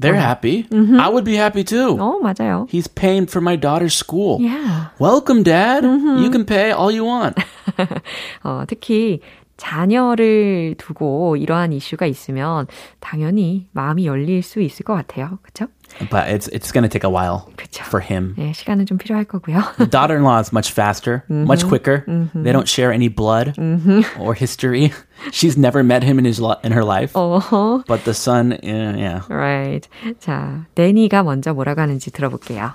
They're 0.00 0.16
happy. 0.18 0.64
Mm-hmm. 0.70 0.98
I 0.98 1.08
would 1.08 1.24
be 1.24 1.36
happy 1.36 1.62
too. 1.62 1.96
어, 1.96 2.18
맞아요. 2.20 2.66
He's 2.68 2.88
paying 2.88 3.26
for 3.26 3.40
my 3.40 3.56
daughter's 3.56 3.94
school. 3.94 4.40
Yeah. 4.40 4.88
Welcome, 4.98 5.44
Dad. 5.44 5.84
Mm-hmm. 5.84 6.24
You 6.24 6.30
can 6.30 6.44
pay 6.44 6.72
all 6.72 6.90
you 6.90 7.04
want. 7.04 7.38
어, 8.42 8.64
특히 8.66 9.20
자녀를 9.57 10.75
두고 10.77 11.35
이러한 11.35 11.73
이슈가 11.73 12.05
있으면 12.05 12.67
당연히 12.99 13.67
마음이 13.71 14.05
열릴 14.05 14.41
수 14.43 14.61
있을 14.61 14.85
것 14.85 14.93
같아요. 14.93 15.39
그렇죠? 15.41 15.67
But 16.11 16.27
it's 16.27 16.47
it's 16.49 16.71
going 16.71 16.83
to 16.83 16.89
take 16.89 17.03
a 17.03 17.09
while 17.09 17.49
그쵸. 17.55 17.83
for 17.85 18.03
him. 18.03 18.35
네, 18.37 18.51
시간은 18.53 18.85
좀 18.85 18.97
필요할 18.97 19.25
거고요. 19.25 19.63
The 19.77 19.89
daughter-in-law 19.89 20.39
is 20.39 20.51
much 20.51 20.71
faster, 20.71 21.23
mm-hmm. 21.29 21.47
much 21.47 21.65
quicker. 21.65 22.03
Mm-hmm. 22.07 22.43
They 22.43 22.51
don't 22.51 22.67
share 22.67 22.91
any 22.91 23.07
blood 23.07 23.55
mm-hmm. 23.57 24.21
or 24.21 24.33
history. 24.33 24.93
She's 25.31 25.57
never 25.57 25.83
met 25.83 26.03
him 26.03 26.19
in 26.19 26.25
his 26.25 26.39
in 26.63 26.71
her 26.73 26.83
life. 26.83 27.15
Uh-huh. 27.15 27.83
But 27.87 28.03
the 28.03 28.13
son, 28.13 28.59
yeah. 28.61 29.23
Right. 29.29 29.87
자, 30.19 30.67
데니가 30.75 31.23
먼저 31.23 31.53
뭐라고 31.53 31.81
하는지 31.81 32.11
들어볼게요. 32.11 32.73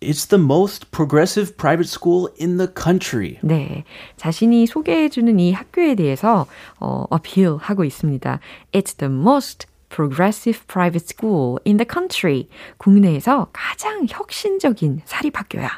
It's 0.00 0.26
the 0.28 0.42
most 0.42 0.90
progressive 0.90 1.56
private 1.56 1.88
school 1.88 2.28
in 2.38 2.58
the 2.58 2.68
country. 2.68 3.38
네. 3.42 3.84
자신이 4.16 4.66
소개해주는 4.66 5.40
이 5.40 5.52
학교에 5.52 5.94
대해서, 5.94 6.46
어, 6.78 7.06
어필하고 7.08 7.82
있습니다. 7.82 8.40
It's 8.72 8.98
the 8.98 9.10
most 9.12 9.66
progressive 9.88 10.66
private 10.66 11.06
school 11.08 11.58
in 11.66 11.78
the 11.78 11.86
country. 11.90 12.48
국내에서 12.76 13.48
가장 13.52 14.06
혁신적인 14.08 15.00
사립학교야. 15.06 15.70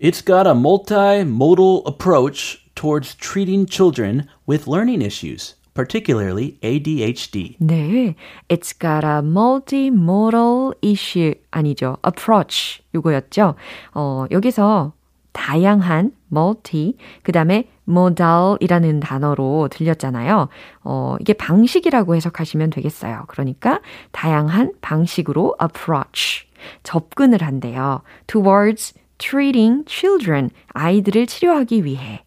It's 0.00 0.20
got 0.20 0.48
a 0.48 0.54
multimodal 0.54 1.86
approach 1.86 2.58
towards 2.74 3.14
treating 3.14 3.66
children 3.66 4.26
with 4.48 4.66
learning 4.66 5.02
issues. 5.02 5.54
Particularly 5.77 6.57
ADHD. 6.63 7.55
네, 7.59 8.15
it's 8.49 8.73
got 8.73 9.05
a 9.05 9.21
multimodal 9.21 10.73
issue 10.81 11.35
아니죠, 11.51 11.97
approach 12.03 12.81
요거였죠. 12.95 13.53
어, 13.93 14.25
여기서 14.31 14.93
다양한 15.33 16.13
multi 16.31 16.95
그 17.21 17.31
다음에 17.31 17.69
modal이라는 17.87 18.99
단어로 18.99 19.67
들렸잖아요. 19.69 20.49
어, 20.83 21.15
이게 21.21 21.33
방식이라고 21.33 22.15
해석하시면 22.15 22.71
되겠어요. 22.71 23.25
그러니까 23.27 23.79
다양한 24.11 24.73
방식으로 24.81 25.55
approach 25.61 26.47
접근을 26.81 27.43
한대요. 27.43 28.01
towards 28.25 28.95
treating 29.19 29.85
children 29.87 30.49
아이들을 30.73 31.27
치료하기 31.27 31.85
위해 31.85 32.23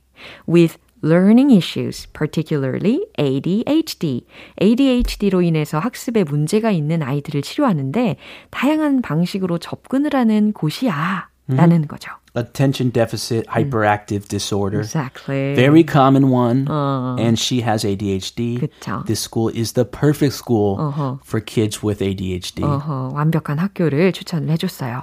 with 0.49 0.78
learning 1.02 1.50
issues, 1.50 2.07
particularly 2.12 3.07
ADHD. 3.19 4.26
ADHD로 4.61 5.42
인해서 5.42 5.78
학습에 5.78 6.25
문제가 6.25 6.71
있는 6.71 7.02
아이들을 7.02 7.42
치료하는데 7.42 8.16
다양한 8.50 9.02
방식으로 9.02 9.59
접근을 9.59 10.14
하는 10.14 10.52
곳이야. 10.52 11.28
라는 11.49 11.88
거죠. 11.88 12.12
Attention 12.37 12.92
deficit 12.92 13.45
hyperactive 13.49 14.28
disorder. 14.28 14.80
Exactly. 14.80 15.54
Very 15.57 15.85
common 15.85 16.30
one. 16.30 16.66
어. 16.69 17.16
And 17.19 17.37
she 17.37 17.61
has 17.62 17.85
ADHD. 17.85 18.61
그쵸. 18.61 19.02
This 19.07 19.21
school 19.21 19.50
is 19.52 19.73
the 19.73 19.85
perfect 19.85 20.35
school 20.35 20.78
어허. 20.78 21.19
for 21.25 21.45
kids 21.45 21.85
with 21.85 22.00
ADHD. 22.04 22.62
어허, 22.62 23.11
완벽한 23.14 23.59
학교를 23.59 24.12
추천을 24.12 24.50
해줬어요. 24.50 25.02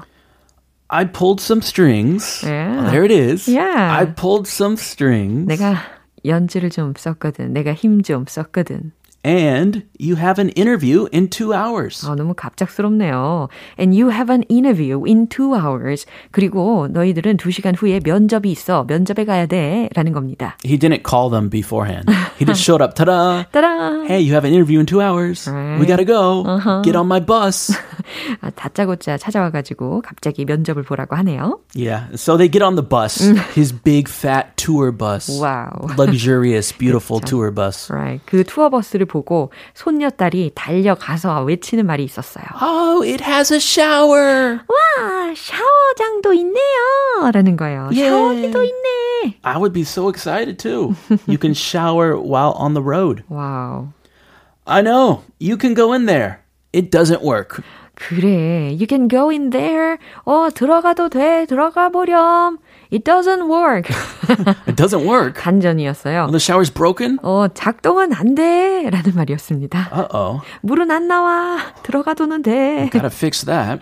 I 0.91 1.05
pulled 1.07 1.41
some 1.41 1.63
strings. 1.63 2.43
Yeah. 2.45 2.87
Oh, 2.87 2.91
there 2.91 3.05
it 3.05 3.11
is. 3.11 3.49
Yeah. 3.49 3.97
I 3.99 4.05
pulled 4.05 4.47
some 4.47 4.77
strings. 4.77 5.47
내가 5.49 5.77
연주를 6.25 6.71
좀 6.71 6.93
썼거든. 6.95 7.53
내가 7.55 7.73
힘 7.73 8.03
좀 8.03 8.27
썼거든. 8.27 8.93
And 9.25 9.85
you 10.01 10.17
have 10.17 10.41
an 10.41 10.49
interview 10.57 11.07
in 11.15 11.29
two 11.29 11.55
hours. 11.55 12.05
아, 12.05 12.17
너무 12.17 12.35
갑작스럽네요. 12.35 13.49
And 13.79 13.95
you 13.97 14.11
have 14.11 14.29
an 14.35 14.43
interview 14.51 15.05
in 15.07 15.29
two 15.29 15.55
hours. 15.55 16.07
그리고 16.33 16.89
너희들은 16.91 17.37
두 17.37 17.53
시간 17.53 17.77
후에 17.77 18.01
면접이 18.03 18.51
있어. 18.51 18.85
면접에 18.89 19.25
가야 19.25 19.47
돼. 19.47 19.89
라는 19.95 20.13
겁니다. 20.13 20.57
He 20.65 20.77
didn't 20.77 21.05
call 21.09 21.31
them 21.31 21.49
beforehand. 21.49 22.11
He 22.37 22.45
just 22.45 22.61
showed 22.65 22.83
up. 22.83 22.95
Ta-da! 22.97 23.45
따라! 23.53 24.05
Hey, 24.09 24.19
you 24.21 24.35
have 24.35 24.45
an 24.45 24.53
interview 24.53 24.81
in 24.81 24.87
two 24.87 25.01
hours. 25.01 25.47
Right. 25.47 25.79
We 25.79 25.87
gotta 25.87 26.05
go. 26.05 26.43
Uh-huh. 26.45 26.83
Get 26.83 26.97
on 26.97 27.07
my 27.07 27.21
bus. 27.21 27.71
아, 28.42 28.50
다짜고짜 28.50 29.18
찾아와가지고 29.18 30.02
갑자기 30.02 30.46
면접을 30.46 30.84
보라고 30.84 31.16
하네요. 31.18 31.60
Yeah. 31.76 32.08
So 32.16 32.38
they 32.38 32.50
get 32.50 32.64
on 32.64 32.76
the 32.76 32.88
bus. 32.88 33.20
His 33.56 33.72
big 33.72 34.10
fat 34.10 34.56
tour 34.58 34.92
bus. 34.92 35.30
Wow. 35.30 35.88
Luxurious, 35.98 36.72
beautiful 36.72 37.20
tour 37.20 37.52
bus. 37.52 37.92
Right. 37.92 38.22
그 38.26 38.44
투어 38.44 38.70
버스를 38.70 39.06
보고 39.06 39.52
손녀딸이 39.74 40.52
달려가서 40.56 41.44
외치는 41.44 41.86
말이 41.86 42.04
있었어요. 42.04 42.46
Oh, 42.62 43.02
it 43.02 43.24
has 43.24 43.52
a 43.54 43.60
shower. 43.60 44.60
와, 44.68 45.34
샤워장도 45.36 46.34
있네요. 46.34 47.32
라는 47.32 47.58
거예요. 47.58 47.90
예. 47.94 48.10
샤워기도 48.10 48.64
있네. 48.64 49.38
I 49.44 49.58
would 49.58 49.74
be 49.74 49.84
so 49.84 50.10
excited 50.10 50.60
too. 50.60 50.96
You 51.28 51.38
can 51.38 51.54
shower 51.54 52.18
while 52.18 52.54
on 52.58 52.74
the 52.74 52.84
road. 52.84 53.24
와우. 53.30 53.90
I 54.66 54.82
know. 54.82 55.24
You 55.40 55.58
can 55.58 55.74
go 55.74 55.94
in 55.94 56.06
there. 56.06 56.42
It 56.74 56.92
doesn't 56.92 57.24
work. 57.24 57.64
그래. 58.00 58.70
You 58.72 58.86
can 58.88 59.10
go 59.10 59.30
in 59.32 59.50
there. 59.50 59.98
어, 60.24 60.50
들어가도 60.54 61.10
돼. 61.10 61.46
들어가 61.48 61.90
보렴. 61.90 62.60
It 62.94 63.04
doesn't 63.04 63.50
work. 63.50 63.90
It 64.68 64.76
doesn't 64.76 65.04
work. 65.06 65.42
반전이었어요. 65.42 66.28
The 66.28 66.38
shower's 66.38 66.72
broken? 66.74 67.18
어, 67.24 67.48
작동은 67.54 68.14
안 68.14 68.36
돼. 68.36 68.88
라는 68.92 69.14
말이었습니다. 69.16 69.90
Uh-oh. 69.92 70.42
물은 70.62 70.92
안 70.92 71.08
나와. 71.08 71.58
들어가도는 71.84 72.44
돼. 72.44 72.90
Gotta 72.92 73.10
fix 73.12 73.44
that. 73.46 73.82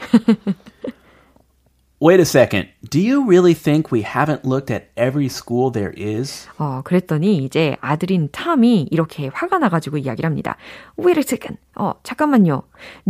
Wait 2.03 2.19
a 2.19 2.25
second. 2.25 2.67
Do 2.89 2.99
you 2.99 3.27
really 3.29 3.53
think 3.53 3.93
we 3.93 4.03
haven't 4.03 4.43
looked 4.43 4.71
at 4.71 4.89
every 4.97 5.27
school 5.29 5.71
there 5.71 5.93
is? 5.95 6.49
어, 6.57 6.81
그랬더니 6.83 7.45
이제 7.45 7.77
아들인 7.83 8.31
탐이 8.33 8.89
이렇게 8.91 9.29
화가 9.29 9.59
나가지고 9.59 9.99
이야기를 9.99 10.27
합니다. 10.27 10.57
Wait 10.99 11.19
a 11.19 11.25
second. 11.27 11.59
어, 11.75 11.93
잠깐만요. 12.03 12.63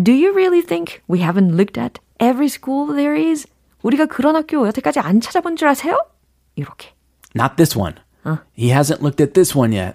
Do 0.02 0.12
you 0.12 0.32
really 0.34 0.60
think 0.60 1.02
we 1.08 1.20
haven't 1.20 1.54
looked 1.54 1.78
at 1.80 2.00
every 2.18 2.48
school 2.48 2.92
there 2.92 3.14
is? 3.16 3.46
우리가 3.82 4.06
그런 4.06 4.34
학교 4.34 4.66
여태까지 4.66 4.98
안 4.98 5.20
찾아본 5.20 5.54
줄 5.54 5.68
아세요? 5.68 5.96
이렇게. 6.56 6.92
Not 7.36 7.54
this 7.56 7.78
one. 7.78 7.94
He 8.52 8.70
hasn't 8.70 9.02
looked 9.02 9.22
at 9.22 9.34
this 9.34 9.56
one 9.56 9.72
yet. 9.72 9.94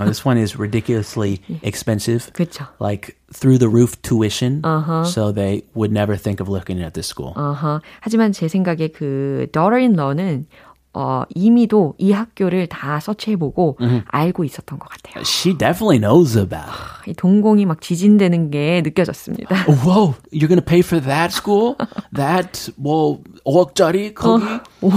Oh, 0.00 0.04
this 0.06 0.24
one 0.24 0.38
is 0.38 0.56
ridiculously 0.56 1.42
expensive. 1.62 2.30
그쵸. 2.32 2.68
Like 2.78 3.16
through 3.32 3.58
the 3.58 3.68
roof 3.68 4.00
tuition. 4.02 4.62
So 5.04 5.32
they 5.32 5.64
would 5.74 5.90
never 5.90 6.14
think 6.16 6.38
of 6.40 6.48
looking 6.48 6.80
at 6.80 6.94
this 6.94 7.08
school. 7.08 7.34
어허. 7.34 7.80
하지만 8.00 8.32
제 8.32 8.46
생각에 8.46 8.88
그 8.88 9.48
daughter-in-law는 9.52 10.46
어, 10.93 11.23
이미도 11.33 11.95
이 11.97 12.11
학교를 12.11 12.67
다 12.67 12.99
서치해보고 12.99 13.77
알고 14.07 14.43
있었던 14.43 14.77
것 14.79 14.87
같아요. 14.89 15.21
She 15.21 15.57
definitely 15.57 15.99
knows 15.99 16.37
about. 16.37 16.71
이 17.07 17.13
동공이 17.13 17.65
막 17.65 17.81
지진되는 17.81 18.51
게 18.51 18.81
느껴졌습니다. 18.83 19.55
Whoa, 19.67 20.13
you're 20.31 20.47
gonna 20.47 20.63
pay 20.63 20.79
for 20.79 21.03
that 21.03 21.33
school? 21.33 21.75
that 22.15 22.71
뭐 22.77 23.21
5억짜리 23.45 24.13
거기? 24.13 24.45
오, 24.81 24.91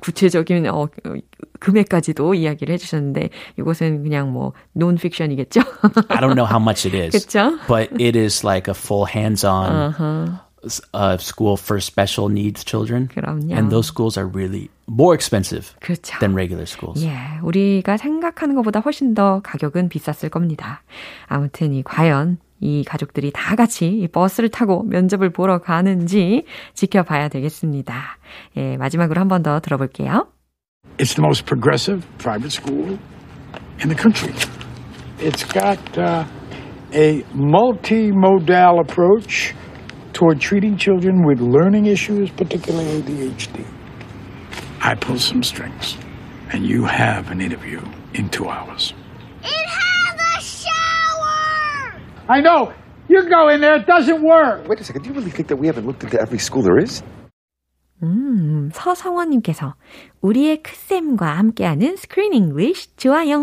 구체적인 0.00 0.66
어, 0.68 0.86
금액까지도 1.58 2.34
이야기를 2.34 2.72
해주셨는데 2.74 3.30
이것은 3.58 4.02
그냥 4.04 4.32
뭐 4.32 4.52
논픽션이겠죠? 4.72 5.60
I 6.08 6.18
don't 6.20 6.34
know 6.34 6.46
how 6.48 6.60
much 6.60 6.86
it 6.86 6.96
is. 6.96 7.12
그쵸? 7.26 7.58
But 7.66 7.90
it 8.00 8.16
is 8.18 8.44
like 8.46 8.68
a 8.68 8.74
full 8.76 9.06
hands-on 9.12 10.38
uh, 10.94 11.16
school 11.18 11.56
for 11.56 11.80
special 11.80 12.28
needs 12.30 12.64
children. 12.64 13.08
그럼요. 13.08 13.52
And 13.52 13.70
those 13.70 13.86
schools 13.88 14.16
are 14.18 14.26
really 14.28 14.70
more 14.88 15.14
expensive 15.14 15.74
그렇죠. 15.80 16.18
than 16.20 16.34
regular 16.34 16.66
schools. 16.66 17.04
예, 17.04 17.12
우리가 17.42 17.96
생각하는 17.96 18.54
것보다 18.56 18.80
훨씬 18.80 19.14
더 19.14 19.40
가격은 19.42 19.88
비쌌을 19.88 20.30
겁니다. 20.30 20.82
아무튼 21.26 21.72
이 21.72 21.82
과연 21.82 22.38
이 22.60 22.84
가족들이 22.84 23.32
다 23.34 23.56
같이 23.56 23.86
이 23.88 24.06
버스를 24.06 24.48
타고 24.48 24.84
면접을 24.84 25.30
보러 25.30 25.58
가는지 25.58 26.44
지켜봐야 26.74 27.28
되겠습니다. 27.28 28.18
예, 28.56 28.76
마지막으로 28.76 29.20
한 29.20 29.28
번 29.28 29.42
더 29.42 29.58
들어볼게요. 29.60 30.28
It's 30.98 31.14
the 31.16 31.22
most 31.22 31.44
progressive 31.46 32.06
private 32.18 32.52
school 32.52 32.98
in 33.80 33.88
the 33.88 33.96
country. 33.96 34.32
It's 35.18 35.42
got 35.44 35.78
uh, 35.98 36.24
a 36.94 37.22
multimodal 37.34 38.78
approach 38.80 39.54
toward 40.13 40.39
treating 40.39 40.77
children 40.77 41.25
with 41.25 41.39
learning 41.39 41.85
issues, 41.85 42.29
particularly 42.31 43.01
ADHD. 43.01 43.65
I 44.81 44.95
pull 44.95 45.19
some 45.19 45.43
strings, 45.43 45.97
and 46.51 46.65
you 46.65 46.85
have 46.85 47.29
an 47.31 47.41
interview 47.41 47.81
in 48.13 48.29
two 48.29 48.47
hours. 48.49 48.93
It 49.43 49.67
has 49.67 50.15
a 50.15 50.41
shower! 50.41 52.01
I 52.29 52.41
know. 52.41 52.73
You 53.09 53.29
go 53.29 53.47
in 53.49 53.61
there, 53.61 53.75
it 53.75 53.85
doesn't 53.87 54.21
work. 54.21 54.67
Wait 54.67 54.79
a 54.79 54.83
second. 54.83 55.03
Do 55.03 55.09
you 55.09 55.15
really 55.15 55.31
think 55.31 55.47
that 55.47 55.57
we 55.57 55.67
haven't 55.67 55.85
looked 55.85 56.03
into 56.03 56.19
every 56.19 56.39
school 56.39 56.61
there 56.61 56.77
is? 56.77 57.03
음, 58.03 58.69
서성원님께서 58.73 59.73
우리의 60.21 60.61
크쌤과 60.61 61.25
함께하는 61.37 61.95
스크린 61.95 62.33
잉글리쉬 62.33 62.95
좋아요. 62.95 63.39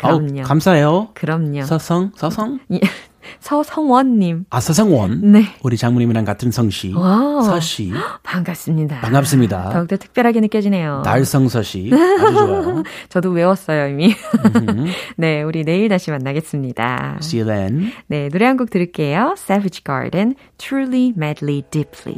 그럼요. 0.00 0.40
어, 0.40 0.42
감사해요. 0.44 1.08
그럼요. 1.14 1.62
서성, 1.62 2.12
서성? 2.14 2.58
예, 3.23 3.27
서성원님 3.39 4.45
아, 4.49 4.59
서성원. 4.59 5.31
네. 5.31 5.45
우리 5.63 5.77
장모님이랑 5.77 6.25
같은 6.25 6.51
성씨. 6.51 6.93
와우. 6.93 7.41
서씨. 7.43 7.91
반갑습니다. 8.23 9.01
반갑습니다. 9.01 9.69
더욱더 9.69 9.97
특별하게 9.97 10.39
느껴지네요. 10.41 11.01
달성서씨. 11.05 11.91
아주 11.93 12.33
좋아요. 12.33 12.83
저도 13.09 13.29
외웠어요, 13.31 13.87
이미. 13.89 14.13
네, 15.17 15.43
우리 15.43 15.63
내일 15.63 15.89
다시 15.89 16.11
만나겠습니다. 16.11 17.17
See 17.21 17.41
you 17.41 17.49
then. 17.51 17.91
네, 18.07 18.29
노래 18.29 18.45
한 18.45 18.57
곡 18.57 18.69
들을게요. 18.69 19.35
Savage 19.37 19.83
Garden, 19.83 20.35
Truly, 20.57 21.13
Madly, 21.17 21.63
Deeply. 21.71 22.17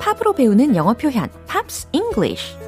팝으로 0.00 0.32
배우는 0.32 0.74
영어 0.74 0.94
표현 0.94 1.28
Pops 1.46 1.88
English 1.92 2.58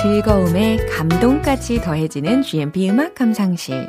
즐거움에 0.00 0.76
감동까지 0.86 1.80
더해지는 1.80 2.42
GMP 2.42 2.88
음악 2.90 3.14
감상실. 3.14 3.86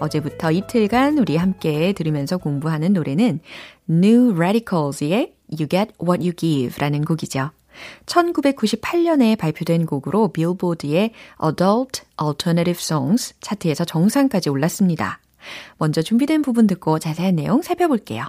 어제부터 0.00 0.50
이틀간 0.50 1.18
우리 1.18 1.36
함께 1.36 1.92
들으면서 1.92 2.36
공부하는 2.36 2.92
노래는 2.92 3.40
New 3.88 4.34
Radicals의 4.34 5.34
You 5.50 5.68
Get 5.68 5.92
What 6.02 6.20
You 6.22 6.32
Give 6.34 6.74
라는 6.78 7.04
곡이죠. 7.04 7.50
1998년에 8.06 9.38
발표된 9.38 9.86
곡으로 9.86 10.28
빌보드의 10.28 11.12
Adult 11.42 12.02
Alternative 12.20 12.78
Songs 12.80 13.34
차트에서 13.40 13.84
정상까지 13.84 14.50
올랐습니다. 14.50 15.20
먼저 15.78 16.02
준비된 16.02 16.42
부분 16.42 16.66
듣고 16.66 16.98
자세한 16.98 17.36
내용 17.36 17.62
살펴볼게요. 17.62 18.24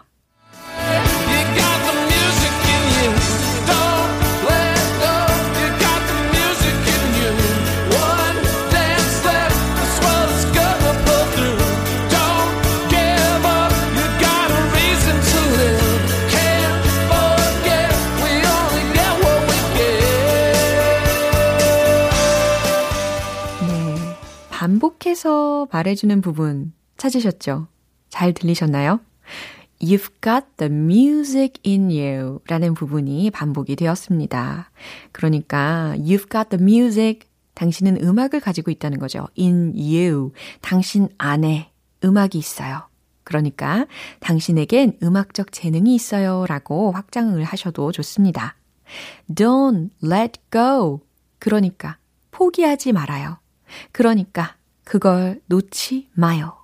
반복해서 24.84 25.70
말해주는 25.72 26.20
부분 26.20 26.74
찾으셨죠? 26.98 27.68
잘 28.10 28.34
들리셨나요? 28.34 29.00
You've 29.82 30.12
got 30.22 30.46
the 30.58 30.70
music 30.70 31.62
in 31.66 31.84
you 31.90 32.40
라는 32.48 32.74
부분이 32.74 33.32
반복이 33.32 33.78
되었습니다. 33.78 34.70
그러니까 35.14 35.96
You've 35.98 36.30
got 36.30 36.50
the 36.50 36.62
music 36.62 37.22
당신은 37.54 38.04
음악을 38.04 38.42
가지고 38.42 38.72
있다는 38.72 39.00
거죠. 39.00 39.26
In 39.40 39.74
you 39.78 40.34
당신 40.60 41.08
안에 41.18 41.72
음악이 42.04 42.38
있어요. 42.38 42.90
그러니까 43.24 43.86
당신에겐 44.20 44.98
음악적 45.02 45.54
재능이 45.54 45.96
있어요 45.96 46.46
라고 46.50 46.92
확장을 46.92 47.42
하셔도 47.42 47.94
좋습니다. 47.94 48.56
Don't 49.30 49.92
let 50.04 50.42
go. 50.52 51.00
그러니까 51.40 51.98
포기하지 52.32 52.92
말아요. 52.92 53.38
그러니까 53.94 54.58
그걸 54.84 55.42
놓지 55.48 56.10
마요. 56.14 56.58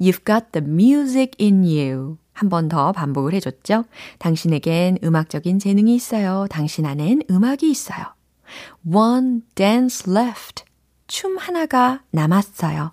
You've 0.00 0.24
got 0.24 0.52
the 0.52 0.66
music 0.66 1.32
in 1.40 1.62
you. 1.62 2.18
한 2.32 2.50
번 2.50 2.68
더 2.68 2.92
반복을 2.92 3.32
해줬죠. 3.34 3.84
당신에겐 4.18 4.98
음악적인 5.02 5.58
재능이 5.58 5.94
있어요. 5.94 6.46
당신 6.50 6.84
안엔 6.84 7.22
음악이 7.30 7.70
있어요. 7.70 8.04
One 8.86 9.40
dance 9.54 10.10
left. 10.10 10.64
춤 11.06 11.38
하나가 11.38 12.02
남았어요. 12.10 12.92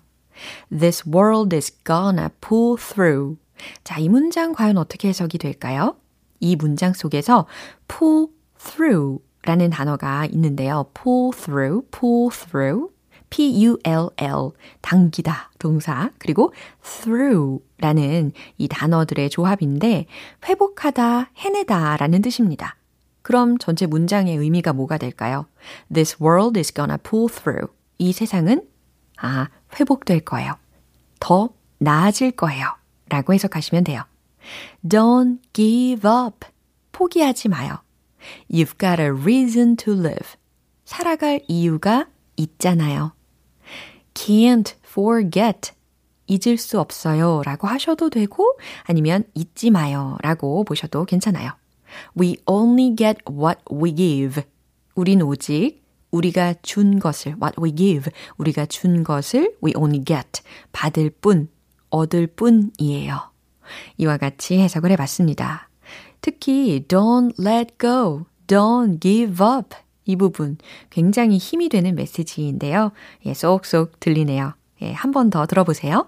This 0.70 1.08
world 1.08 1.54
is 1.54 1.70
gonna 1.84 2.28
pull 2.40 2.76
through. 2.78 3.36
자, 3.84 3.98
이 3.98 4.08
문장 4.08 4.52
과연 4.52 4.78
어떻게 4.78 5.08
해석이 5.08 5.38
될까요? 5.38 5.96
이 6.40 6.56
문장 6.56 6.92
속에서 6.94 7.46
pull 7.86 8.28
through 8.58 9.18
라는 9.42 9.68
단어가 9.70 10.24
있는데요. 10.26 10.86
pull 10.94 11.32
through, 11.32 11.86
pull 11.90 12.30
through. 12.30 12.93
P-U-L-L, 13.34 14.50
당기다, 14.80 15.50
동사. 15.58 16.10
그리고 16.18 16.52
through라는 16.84 18.30
이 18.58 18.68
단어들의 18.68 19.28
조합인데, 19.30 20.06
회복하다, 20.46 21.30
해내다 21.36 21.96
라는 21.96 22.22
뜻입니다. 22.22 22.76
그럼 23.22 23.58
전체 23.58 23.86
문장의 23.86 24.36
의미가 24.36 24.72
뭐가 24.72 24.98
될까요? 24.98 25.46
This 25.92 26.22
world 26.22 26.56
is 26.56 26.72
gonna 26.72 26.96
pull 26.96 27.28
through. 27.28 27.72
이 27.98 28.12
세상은, 28.12 28.68
아, 29.16 29.48
회복될 29.80 30.20
거예요. 30.20 30.54
더 31.18 31.48
나아질 31.78 32.32
거예요. 32.32 32.68
라고 33.08 33.34
해석하시면 33.34 33.82
돼요. 33.82 34.04
Don't 34.86 35.40
give 35.52 36.08
up. 36.08 36.46
포기하지 36.92 37.48
마요. 37.48 37.78
You've 38.48 38.78
got 38.78 39.02
a 39.02 39.08
reason 39.08 39.74
to 39.74 39.92
live. 39.92 40.36
살아갈 40.84 41.40
이유가 41.48 42.06
있잖아요. 42.36 43.12
Can't 44.14 44.74
forget. 44.84 45.72
잊을 46.26 46.56
수 46.56 46.80
없어요 46.80 47.42
라고 47.44 47.68
하셔도 47.68 48.08
되고 48.08 48.56
아니면 48.84 49.24
잊지 49.34 49.70
마요 49.70 50.16
라고 50.22 50.64
보셔도 50.64 51.04
괜찮아요. 51.04 51.50
We 52.18 52.38
only 52.46 52.96
get 52.96 53.20
what 53.30 53.60
we 53.70 53.94
give. 53.94 54.42
우린 54.94 55.22
오직 55.22 55.82
우리가 56.10 56.54
준 56.62 56.98
것을 56.98 57.36
what 57.42 57.60
we 57.60 57.74
give. 57.74 58.10
우리가 58.38 58.66
준 58.66 59.04
것을 59.04 59.56
we 59.62 59.72
only 59.76 60.02
get. 60.04 60.42
받을 60.72 61.10
뿐, 61.10 61.48
얻을 61.90 62.28
뿐이에요. 62.28 63.20
이와 63.98 64.16
같이 64.16 64.58
해석을 64.58 64.90
해봤습니다. 64.92 65.68
특히 66.20 66.84
don't 66.88 67.34
let 67.38 67.74
go, 67.78 68.24
don't 68.46 69.00
give 69.00 69.44
up 69.44 69.76
이 70.06 70.16
부분 70.16 70.56
굉장히 70.90 71.38
힘이 71.38 71.68
되는 71.68 71.94
메시지인데요. 71.94 72.92
예, 73.26 73.34
쏙쏙 73.34 74.00
들리네요. 74.00 74.54
예, 74.82 74.92
한 74.92 75.12
번 75.12 75.30
더 75.30 75.46
들어보세요. 75.46 76.06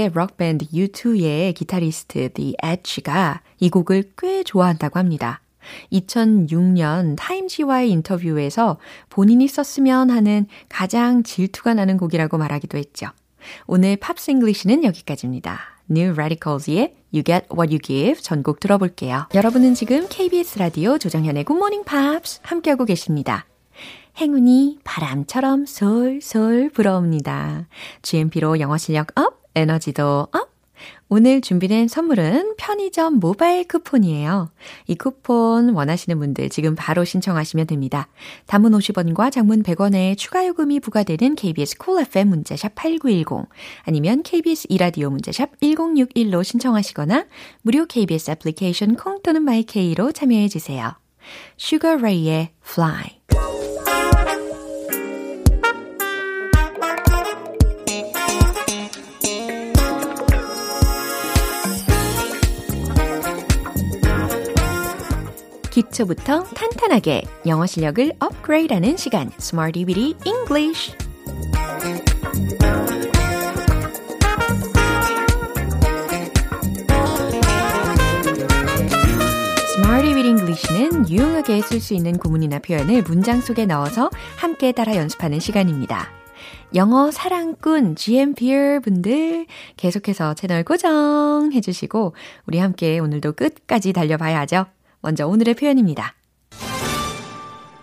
아일랜드의 0.00 0.10
록밴드 0.14 0.66
U2의 0.66 1.54
기타리스트 1.54 2.32
The 2.32 2.54
Edge가 2.64 3.42
이 3.58 3.68
곡을 3.68 4.12
꽤 4.16 4.42
좋아한다고 4.42 4.98
합니다. 4.98 5.40
2006년 5.92 7.16
Time지와의 7.16 7.90
인터뷰에서 7.90 8.78
본인이 9.10 9.46
썼으면 9.46 10.10
하는 10.10 10.46
가장 10.68 11.22
질투가 11.22 11.74
나는 11.74 11.98
곡이라고 11.98 12.38
말하기도 12.38 12.78
했죠. 12.78 13.08
오늘 13.66 13.96
Pops 13.96 14.19
English는 14.19 14.84
여기까지입니다. 14.84 15.60
New 15.90 16.12
Radicals의 16.12 16.94
You 17.12 17.22
Get 17.24 17.46
What 17.52 17.74
You 17.74 17.78
Give 17.80 18.20
전곡 18.20 18.60
들어볼게요. 18.60 19.26
여러분은 19.34 19.74
지금 19.74 20.06
KBS 20.08 20.58
라디오 20.58 20.98
조정현의 20.98 21.44
Good 21.44 21.58
Morning 21.58 21.84
Pops 21.84 22.40
함께하고 22.42 22.84
계십니다. 22.86 23.46
행운이 24.16 24.80
바람처럼 24.84 25.66
솔솔 25.66 26.70
불어옵니다. 26.70 27.66
GMP로 28.02 28.60
영어 28.60 28.76
실력 28.76 29.18
up, 29.18 29.39
에너지도 29.54 30.28
up. 30.32 30.50
오늘 31.08 31.40
준비된 31.40 31.88
선물은 31.88 32.54
편의점 32.56 33.14
모바일 33.18 33.66
쿠폰이에요. 33.66 34.50
이 34.86 34.94
쿠폰 34.94 35.70
원하시는 35.70 36.18
분들 36.18 36.48
지금 36.50 36.74
바로 36.74 37.04
신청하시면 37.04 37.66
됩니다. 37.66 38.08
단문 38.46 38.72
50원과 38.72 39.32
장문 39.32 39.62
100원의 39.62 40.16
추가 40.16 40.46
요금이 40.46 40.80
부과되는 40.80 41.34
KBS 41.34 41.78
Cool 41.78 42.06
FM 42.06 42.28
문자샵 42.28 42.74
8910 42.74 43.48
아니면 43.82 44.22
KBS 44.22 44.68
2라디오 44.70 45.10
문자샵 45.10 45.58
1061로 45.60 46.44
신청하시거나 46.44 47.26
무료 47.62 47.86
KBS 47.86 48.30
애플리케이션 48.30 48.94
콩 48.94 49.20
또는 49.22 49.42
my 49.42 49.70
K로 49.70 50.12
참여해 50.12 50.48
주세요. 50.48 50.94
Ray의 51.82 52.50
Fly 52.64 53.20
기초부터 65.80 66.44
탄탄하게 66.44 67.22
영어 67.46 67.64
실력을 67.64 68.12
업그레이드하는 68.18 68.98
시간 68.98 69.30
Smarty 69.38 69.86
Weedy 69.86 70.14
English 70.26 70.94
Smarty 79.74 80.12
Weedy 80.12 80.28
English는 80.28 81.08
유용하게 81.08 81.62
쓸 81.62 81.80
수 81.80 81.94
있는 81.94 82.18
구문이나 82.18 82.58
표현을 82.58 83.02
문장 83.02 83.40
속에 83.40 83.64
넣어서 83.64 84.10
함께 84.36 84.72
따라 84.72 84.96
연습하는 84.96 85.40
시간입니다. 85.40 86.10
영어 86.74 87.10
사랑꾼 87.10 87.96
GMPR 87.96 88.80
분들 88.80 89.46
계속해서 89.78 90.34
채널 90.34 90.62
고정해 90.62 91.60
주시고 91.62 92.14
우리 92.46 92.58
함께 92.58 92.98
오늘도 92.98 93.32
끝까지 93.32 93.94
달려봐야죠. 93.94 94.66
먼저 95.00 95.26
오늘의 95.26 95.54
표현입니다. 95.54 96.14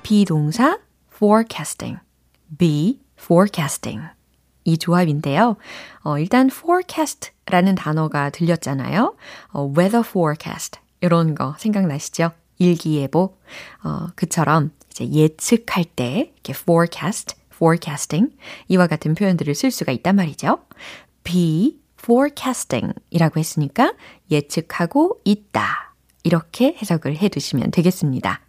비동사 0.03 0.79
forecasting, 1.13 1.99
be 2.57 3.01
forecasting. 3.19 4.09
이 4.63 4.77
조합인데요. 4.77 5.55
어, 6.03 6.19
일단 6.19 6.47
forecast라는 6.47 7.75
단어가 7.75 8.29
들렸잖아요. 8.29 9.15
어, 9.53 9.73
weather 9.77 10.05
forecast 10.05 10.79
이런 11.01 11.35
거 11.35 11.55
생각나시죠? 11.57 12.31
일기예보. 12.59 13.37
어, 13.83 14.07
그처럼 14.15 14.71
이제 14.91 15.09
예측할 15.09 15.85
때 15.85 16.33
이렇게 16.33 16.53
forecast, 16.53 17.35
forecasting 17.53 18.35
이와 18.67 18.87
같은 18.87 19.15
표현들을 19.15 19.53
쓸 19.55 19.71
수가 19.71 19.91
있단 19.93 20.15
말이죠. 20.15 20.59
be 21.23 21.79
forecasting 21.99 22.93
이라고 23.09 23.39
했으니까 23.39 23.93
예측하고 24.29 25.21
있다. 25.23 25.86
이렇게 26.27 26.75
해석을 26.81 27.15
해 27.15 27.29
두시면 27.29 27.71
되겠습니다. 27.71 28.41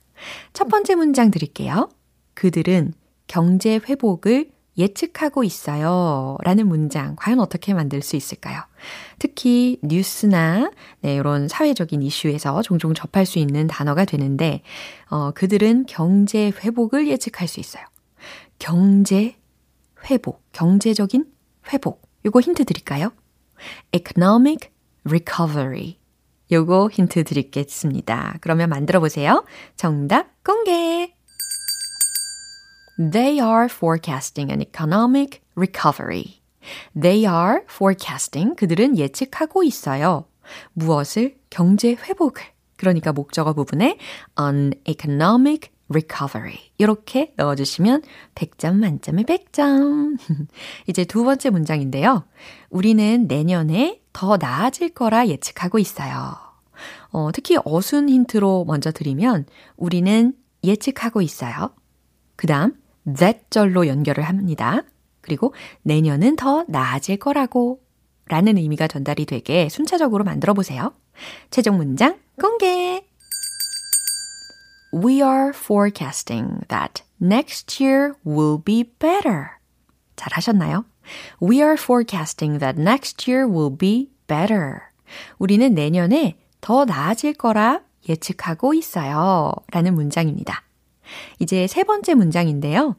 첫 0.52 0.66
번째 0.66 0.96
문장 0.96 1.30
드릴게요. 1.30 1.88
그들은 2.34 2.92
경제 3.28 3.76
회복을 3.88 4.50
예측하고 4.76 5.44
있어요. 5.44 6.36
라는 6.42 6.66
문장, 6.66 7.14
과연 7.16 7.38
어떻게 7.38 7.74
만들 7.74 8.02
수 8.02 8.16
있을까요? 8.16 8.62
특히 9.20 9.78
뉴스나, 9.82 10.72
네, 11.00 11.14
이런 11.14 11.46
사회적인 11.46 12.02
이슈에서 12.02 12.62
종종 12.62 12.94
접할 12.94 13.26
수 13.26 13.38
있는 13.38 13.68
단어가 13.68 14.04
되는데, 14.04 14.62
어, 15.08 15.30
그들은 15.30 15.86
경제 15.88 16.52
회복을 16.60 17.08
예측할 17.08 17.46
수 17.46 17.60
있어요. 17.60 17.84
경제 18.58 19.36
회복, 20.10 20.42
경제적인 20.52 21.26
회복. 21.72 22.08
요거 22.24 22.40
힌트 22.40 22.64
드릴까요? 22.64 23.12
economic 23.92 24.70
recovery. 25.04 25.97
요거 26.50 26.90
힌트 26.92 27.24
드리겠습니다. 27.24 28.38
그러면 28.40 28.70
만들어 28.70 29.00
보세요. 29.00 29.44
정답 29.76 30.42
공개! 30.42 31.14
They 32.98 33.38
are 33.38 33.66
forecasting 33.70 34.50
an 34.50 34.60
economic 34.60 35.40
recovery. 35.54 36.40
They 37.00 37.24
are 37.24 37.60
forecasting. 37.70 38.56
그들은 38.56 38.98
예측하고 38.98 39.62
있어요. 39.62 40.26
무엇을? 40.72 41.36
경제 41.50 41.90
회복을. 41.92 42.42
그러니까 42.76 43.12
목적어 43.12 43.52
부분에 43.52 43.98
an 44.40 44.72
economic 44.88 45.70
recovery. 45.88 46.58
이렇게 46.78 47.32
넣어주시면 47.36 48.02
100점 48.34 48.74
만점에 48.76 49.22
100점. 49.24 50.18
이제 50.86 51.04
두 51.04 51.24
번째 51.24 51.50
문장인데요. 51.50 52.24
우리는 52.70 53.26
내년에 53.26 54.00
더 54.12 54.36
나아질 54.36 54.90
거라 54.90 55.28
예측하고 55.28 55.78
있어요. 55.78 56.36
어, 57.10 57.30
특히 57.32 57.56
어순 57.64 58.08
힌트로 58.08 58.64
먼저 58.66 58.92
드리면 58.92 59.46
우리는 59.76 60.34
예측하고 60.62 61.22
있어요. 61.22 61.70
그 62.36 62.46
다음 62.46 62.74
that 63.16 63.40
절로 63.50 63.86
연결을 63.86 64.24
합니다. 64.24 64.82
그리고 65.20 65.54
내년은 65.82 66.36
더 66.36 66.64
나아질 66.68 67.18
거라고 67.18 67.80
라는 68.26 68.58
의미가 68.58 68.88
전달이 68.88 69.26
되게 69.26 69.68
순차적으로 69.68 70.24
만들어 70.24 70.54
보세요. 70.54 70.92
최종 71.50 71.76
문장 71.76 72.18
공개! 72.40 73.07
We 74.92 75.22
are 75.22 75.50
forecasting 75.50 76.60
that 76.68 77.02
next 77.20 77.82
year 77.82 78.14
will 78.24 78.62
be 78.62 78.84
better. 78.98 79.58
잘 80.16 80.32
하셨나요? 80.32 80.84
We 81.42 81.60
are 81.62 81.74
forecasting 81.74 82.58
that 82.58 82.80
next 82.80 83.30
year 83.30 83.46
will 83.46 83.76
be 83.76 84.10
better. 84.26 84.80
우리는 85.38 85.74
내년에 85.74 86.38
더 86.60 86.84
나아질 86.84 87.34
거라 87.34 87.82
예측하고 88.08 88.74
있어요. 88.74 89.52
라는 89.70 89.94
문장입니다. 89.94 90.64
이제 91.38 91.66
세 91.66 91.84
번째 91.84 92.14
문장인데요. 92.14 92.96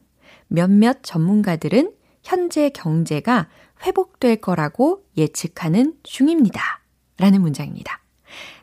몇몇 0.48 0.98
전문가들은 1.02 1.92
현재 2.22 2.70
경제가 2.70 3.48
회복될 3.84 4.36
거라고 4.36 5.04
예측하는 5.16 5.94
중입니다. 6.02 6.82
라는 7.18 7.40
문장입니다. 7.40 7.99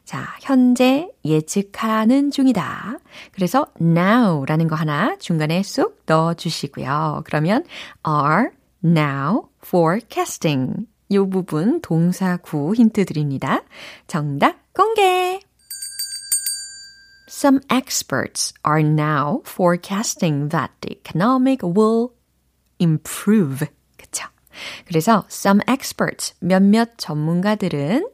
자, 0.08 0.38
현재 0.39 1.12
예측하는 1.26 2.32
중이다. 2.32 2.98
그래서 3.34 3.67
now라는 3.82 4.70
거 4.70 4.76
하나 4.78 5.17
중간에 5.17 5.62
쏙 5.63 6.02
넣어 6.06 6.34
주시고요. 6.34 7.24
그러면 7.26 7.65
are 8.08 8.52
now 8.82 9.50
forecasting. 9.65 10.88
이 11.10 11.17
부분 11.17 11.82
동사 11.82 12.38
구 12.38 12.74
힌트 12.74 13.04
드립니다. 13.04 13.63
정답 14.08 14.56
공개! 14.74 15.41
Some 17.28 17.60
experts 17.70 18.54
are 18.65 18.80
now 18.82 19.41
forecasting 19.46 20.48
that 20.52 20.72
the 20.80 20.96
economic 20.98 21.62
will 21.62 22.12
improve. 22.80 23.67
그쵸? 23.98 24.24
그래서 24.86 25.26
some 25.30 25.60
experts, 25.67 26.34
몇몇 26.39 26.98
전문가들은 26.98 28.08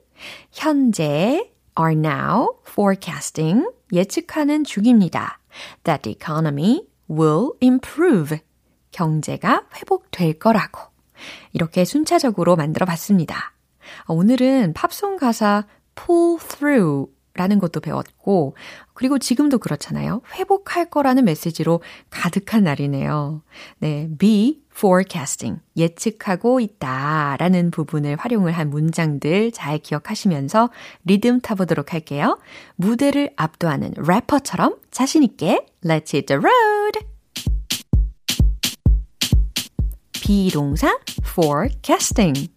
현재 0.52 1.53
are 1.80 1.94
now 1.94 2.56
forecasting, 2.68 3.70
예측하는 3.92 4.64
중입니다. 4.64 5.40
that 5.84 6.04
the 6.04 6.16
economy 6.16 6.88
will 7.10 7.52
improve. 7.62 8.40
경제가 8.92 9.68
회복될 9.76 10.40
거라고. 10.40 10.82
이렇게 11.52 11.86
순차적으로 11.86 12.56
만들어 12.56 12.86
봤습니다. 12.86 13.54
오늘은 14.08 14.74
팝송 14.74 15.18
가사 15.18 15.66
pull 15.96 16.40
through 16.40 17.12
라는 17.36 17.58
것도 17.58 17.80
배웠고, 17.80 18.56
그리고 18.94 19.18
지금도 19.18 19.58
그렇잖아요. 19.58 20.22
회복할 20.36 20.90
거라는 20.90 21.26
메시지로 21.26 21.82
가득한 22.12 22.64
날이네요. 22.64 23.42
네, 23.80 24.08
be 24.20 24.62
forecasting. 24.76 25.62
예측하고 25.78 26.60
있다 26.60 27.38
라는 27.40 27.72
부분을 27.72 28.16
활용을 28.18 28.52
한 28.52 28.70
문장들 28.70 29.52
잘 29.52 29.78
기억하시면서 29.80 30.70
리듬 31.06 31.42
타보도록 31.42 31.94
할게요. 31.94 32.40
무대를 32.76 33.32
압도하는 33.36 33.94
래퍼처럼 33.98 34.78
자신있게 34.92 35.66
Let's 35.84 36.14
hit 36.14 36.26
the 36.26 36.40
road! 36.40 37.00
비동사 40.14 40.98
forecasting. 41.26 42.53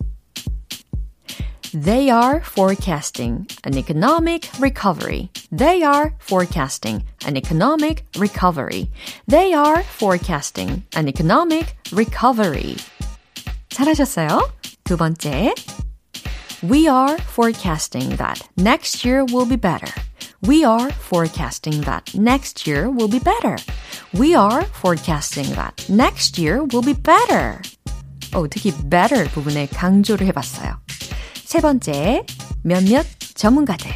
They 1.75 2.09
are 2.09 2.41
forecasting 2.41 3.47
an 3.63 3.77
economic 3.77 4.49
recovery. 4.59 5.29
They 5.51 5.83
are 5.83 6.13
forecasting 6.19 7.03
an 7.25 7.37
economic 7.37 8.03
recovery. 8.17 8.91
They 9.27 9.53
are 9.53 9.81
forecasting 9.83 10.83
an 10.95 11.07
economic 11.07 11.77
recovery. 11.93 12.75
잘하셨어요? 13.69 14.51
두 14.83 14.97
번째. 14.97 15.53
We 16.61 16.87
are 16.87 17.17
forecasting 17.17 18.17
that 18.17 18.41
next 18.57 19.05
year 19.05 19.23
will 19.23 19.47
be 19.47 19.55
better. 19.55 19.91
We 20.43 20.65
are 20.65 20.91
forecasting 20.91 21.81
that 21.81 22.13
next 22.13 22.67
year 22.67 22.89
will 22.89 23.07
be 23.07 23.19
better. 23.19 23.57
We 24.13 24.35
are 24.35 24.65
forecasting 24.65 25.55
that 25.55 25.87
next 25.87 26.37
year 26.37 26.63
will 26.63 26.83
be 26.83 26.93
better. 26.93 27.61
어, 28.33 28.47
특히 28.49 28.73
better 28.89 29.29
부분에 29.29 29.67
강조를 29.67 30.27
해봤어요. 30.27 30.79
세 31.45 31.59
번째, 31.59 32.25
몇몇 32.63 33.05
전문가들. 33.35 33.91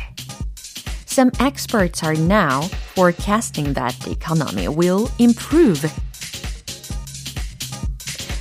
Some 1.05 1.31
experts 1.39 2.03
are 2.03 2.15
now 2.17 2.67
forecasting 2.93 3.73
that 3.73 3.95
the 4.01 4.11
economy 4.11 4.67
will 4.67 5.09
improve. 5.17 5.89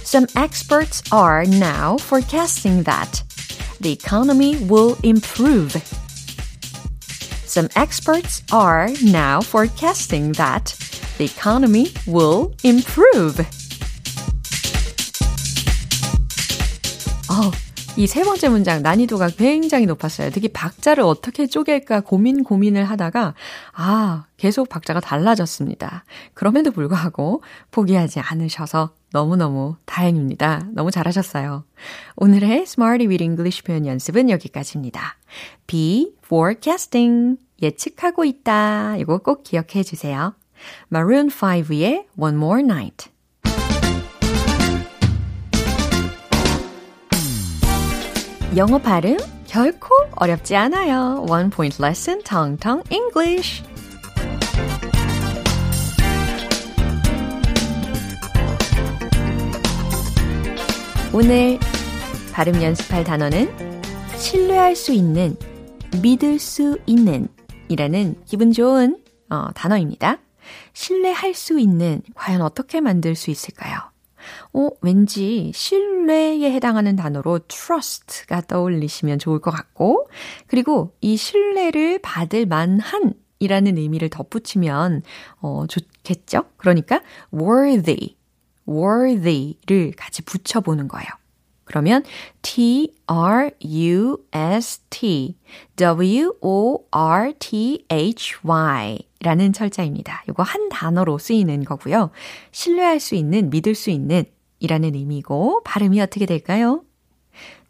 Some 0.02 0.26
experts 0.34 1.02
are 1.12 1.44
now 1.44 1.98
forecasting 1.98 2.82
that 2.84 3.22
the 3.80 3.92
economy 3.92 4.56
will 4.64 4.96
improve. 5.02 5.72
Some 7.46 7.68
experts 7.76 8.42
are 8.50 8.90
now 9.04 9.40
forecasting 9.40 10.32
that 10.32 10.74
the 11.18 11.24
economy 11.24 11.92
will 12.06 12.54
improve. 12.64 13.38
이 17.99 18.07
세 18.07 18.23
번째 18.23 18.47
문장 18.47 18.81
난이도가 18.81 19.27
굉장히 19.37 19.85
높았어요. 19.85 20.29
특히 20.31 20.47
박자를 20.47 21.03
어떻게 21.03 21.47
쪼갤까 21.47 21.99
고민 21.99 22.45
고민을 22.45 22.85
하다가 22.85 23.33
아, 23.73 24.25
계속 24.37 24.69
박자가 24.69 25.01
달라졌습니다. 25.01 26.05
그럼에도 26.33 26.71
불구하고 26.71 27.43
포기하지 27.71 28.21
않으셔서 28.21 28.91
너무너무 29.11 29.75
다행입니다. 29.83 30.69
너무 30.71 30.91
잘하셨어요. 30.91 31.65
오늘의 32.15 32.61
Smarty 32.61 33.07
with 33.07 33.21
English 33.21 33.63
표현 33.65 33.85
연습은 33.85 34.29
여기까지입니다. 34.29 35.17
Be 35.67 36.13
forecasting. 36.23 37.37
예측하고 37.61 38.23
있다. 38.23 38.95
이거 38.95 39.17
꼭 39.17 39.43
기억해 39.43 39.83
주세요. 39.83 40.35
Maroon 40.89 41.27
5의 41.27 42.05
One 42.17 42.37
More 42.37 42.63
Night. 42.63 43.09
영어 48.55 48.79
발음 48.79 49.17
결코 49.45 49.93
어렵지 50.15 50.55
않아요. 50.55 51.23
One 51.29 51.51
Point 51.51 51.81
Lesson 51.81 52.23
Tong 52.23 52.59
Tong 52.59 52.83
English. 52.91 53.63
오늘 61.13 61.59
발음 62.33 62.61
연습할 62.61 63.03
단어는 63.03 63.51
신뢰할 64.17 64.75
수 64.75 64.93
있는, 64.93 65.37
믿을 66.01 66.39
수 66.39 66.79
있는 66.87 67.27
이라는 67.67 68.15
기분 68.25 68.51
좋은 68.51 68.97
어, 69.29 69.49
단어입니다. 69.53 70.17
신뢰할 70.73 71.35
수 71.35 71.59
있는, 71.59 72.01
과연 72.15 72.41
어떻게 72.41 72.81
만들 72.81 73.15
수 73.15 73.29
있을까요? 73.29 73.88
어, 74.53 74.69
왠지 74.81 75.51
신뢰에 75.53 76.51
해당하는 76.51 76.95
단어로 76.95 77.39
trust가 77.47 78.41
떠올리시면 78.41 79.19
좋을 79.19 79.39
것 79.39 79.51
같고, 79.51 80.07
그리고 80.47 80.93
이 81.01 81.17
신뢰를 81.17 81.99
받을 82.01 82.45
만한 82.45 83.13
이라는 83.39 83.77
의미를 83.77 84.09
덧붙이면, 84.09 85.03
어, 85.41 85.65
좋겠죠? 85.67 86.43
그러니까 86.57 87.01
worthy, 87.33 88.17
worthy를 88.67 89.93
같이 89.95 90.21
붙여보는 90.23 90.87
거예요. 90.87 91.07
그러면 91.69 92.03
T 92.41 92.95
R 93.05 93.51
U 93.63 94.17
S 94.33 94.79
T 94.89 95.37
W 95.75 96.33
O 96.41 96.83
R 96.91 97.33
T 97.37 97.85
H 97.91 98.37
Y 98.43 99.08
라는 99.21 99.51
철자입니다. 99.51 100.23
이거 100.29 100.43
한 100.43 100.69
단어로 100.69 101.17
쓰이는 101.17 101.65
거고요. 101.65 102.11
신뢰할 102.51 102.99
수 102.99 103.15
있는, 103.15 103.49
믿을 103.49 103.75
수 103.75 103.89
있는 103.89 104.23
이라는 104.59 104.95
의미고 104.95 105.61
발음이 105.63 105.99
어떻게 106.01 106.25
될까요? 106.25 106.83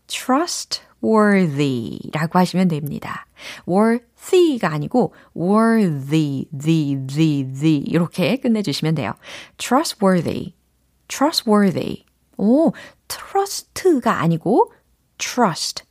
trustworthy 0.07 1.99
라고 2.11 2.39
하시면 2.39 2.67
됩니다. 2.67 3.25
worthy가 3.67 4.71
아니고 4.71 5.13
worthy, 5.35 6.45
the, 6.57 6.97
the, 7.07 7.53
the 7.53 7.77
이렇게 7.85 8.37
끝내주시면 8.37 8.95
돼요. 8.95 9.13
trustworthy, 9.57 10.53
trustworthy. 11.07 12.05
오, 12.37 12.71
trust가 13.07 14.19
아니고 14.19 14.71
trust, 15.17 15.83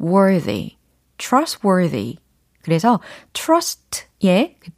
worthy, 0.00 0.76
trustworthy. 1.18 2.16
그래서 2.62 3.00
trust의 3.32 4.56
그 4.60 4.70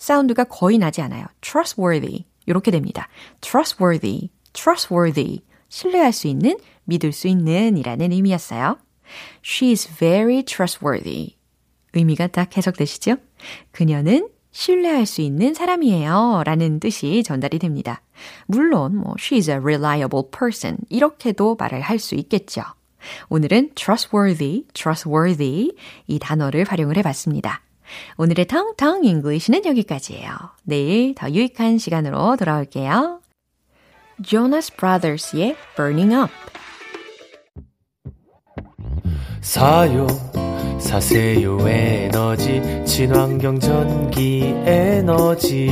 사운드가 0.00 0.44
거의 0.44 0.78
나지 0.78 1.02
않아요. 1.02 1.26
trustworthy. 1.42 2.24
이렇게 2.46 2.70
됩니다. 2.70 3.06
trustworthy, 3.42 4.30
trustworthy. 4.54 5.42
신뢰할 5.68 6.12
수 6.12 6.26
있는, 6.26 6.58
믿을 6.84 7.12
수 7.12 7.28
있는 7.28 7.76
이라는 7.76 8.10
의미였어요. 8.10 8.78
She 9.44 9.72
is 9.72 9.88
very 9.96 10.42
trustworthy. 10.42 11.36
의미가 11.92 12.28
딱 12.28 12.56
해석되시죠? 12.56 13.16
그녀는 13.70 14.28
신뢰할 14.52 15.06
수 15.06 15.20
있는 15.20 15.54
사람이에요. 15.54 16.42
라는 16.44 16.80
뜻이 16.80 17.22
전달이 17.22 17.58
됩니다. 17.58 18.02
물론, 18.46 18.96
뭐, 18.96 19.14
she's 19.14 19.48
a 19.48 19.56
reliable 19.56 20.24
person. 20.36 20.78
이렇게도 20.88 21.56
말을 21.56 21.82
할 21.82 21.98
수 21.98 22.14
있겠죠. 22.14 22.62
오늘은 23.28 23.72
trustworthy, 23.74 24.64
trustworthy 24.72 25.72
이 26.06 26.18
단어를 26.18 26.64
활용을 26.64 26.96
해봤습니다. 26.96 27.62
오늘의 28.16 28.46
텅텅 28.46 29.04
English는 29.04 29.64
여기까지예요. 29.64 30.30
내일 30.64 31.14
더 31.14 31.30
유익한 31.30 31.78
시간으로 31.78 32.36
돌아올게요. 32.36 33.20
Jonas 34.22 34.76
Brothers의 34.76 35.56
Burning 35.76 36.14
Up. 36.14 36.32
사요 39.40 40.06
사세요 40.80 41.58
에너지. 41.68 42.62
친환경 42.84 43.60
전기 43.60 44.54
에너지. 44.64 45.68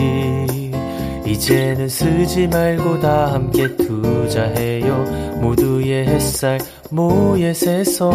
이제는 1.27 1.89
쓰지 1.89 2.47
말고 2.49 3.01
다 3.01 3.33
함께 3.33 3.77
투자해요. 3.77 5.41
모두의 5.41 6.07
햇살 6.07 6.59
모햇에서. 6.91 8.13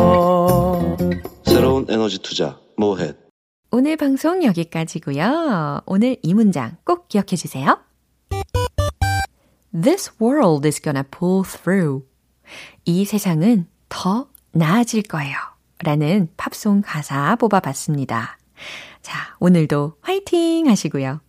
새로운 1.45 1.85
에너지 1.89 2.19
투자 2.19 2.57
모햇 2.77 3.22
오늘 3.75 3.97
방송 3.97 4.43
여기까지고요. 4.43 5.81
오늘 5.87 6.15
이 6.21 6.35
문장 6.35 6.77
꼭 6.83 7.07
기억해 7.07 7.35
주세요. 7.35 7.81
This 9.73 10.11
world 10.21 10.67
is 10.67 10.79
gonna 10.79 11.01
pull 11.09 11.41
through. 11.43 12.05
이 12.85 13.03
세상은 13.03 13.65
더 13.89 14.29
나아질 14.51 15.01
거예요. 15.01 15.35
라는 15.79 16.29
팝송 16.37 16.83
가사 16.85 17.35
뽑아봤습니다. 17.37 18.37
자, 19.01 19.35
오늘도 19.39 19.95
화이팅 20.01 20.69
하시고요. 20.69 21.21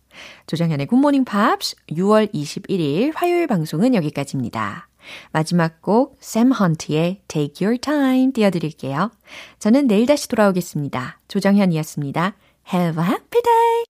조정현의 0.45 0.85
Good 0.85 0.99
Morning 0.99 1.25
Pops 1.25 1.75
6월 1.93 2.31
21일 2.31 3.13
화요일 3.15 3.47
방송은 3.47 3.95
여기까지입니다. 3.95 4.87
마지막 5.31 5.81
곡 5.81 6.17
샘 6.21 6.51
헌트의 6.51 7.21
Take 7.27 7.65
Your 7.65 7.79
Time 7.79 8.33
띄워드릴게요. 8.33 9.11
저는 9.59 9.87
내일 9.87 10.05
다시 10.05 10.27
돌아오겠습니다. 10.27 11.19
조정현이었습니다. 11.27 12.35
Have 12.73 13.03
a 13.03 13.09
happy 13.09 13.41
day! 13.41 13.85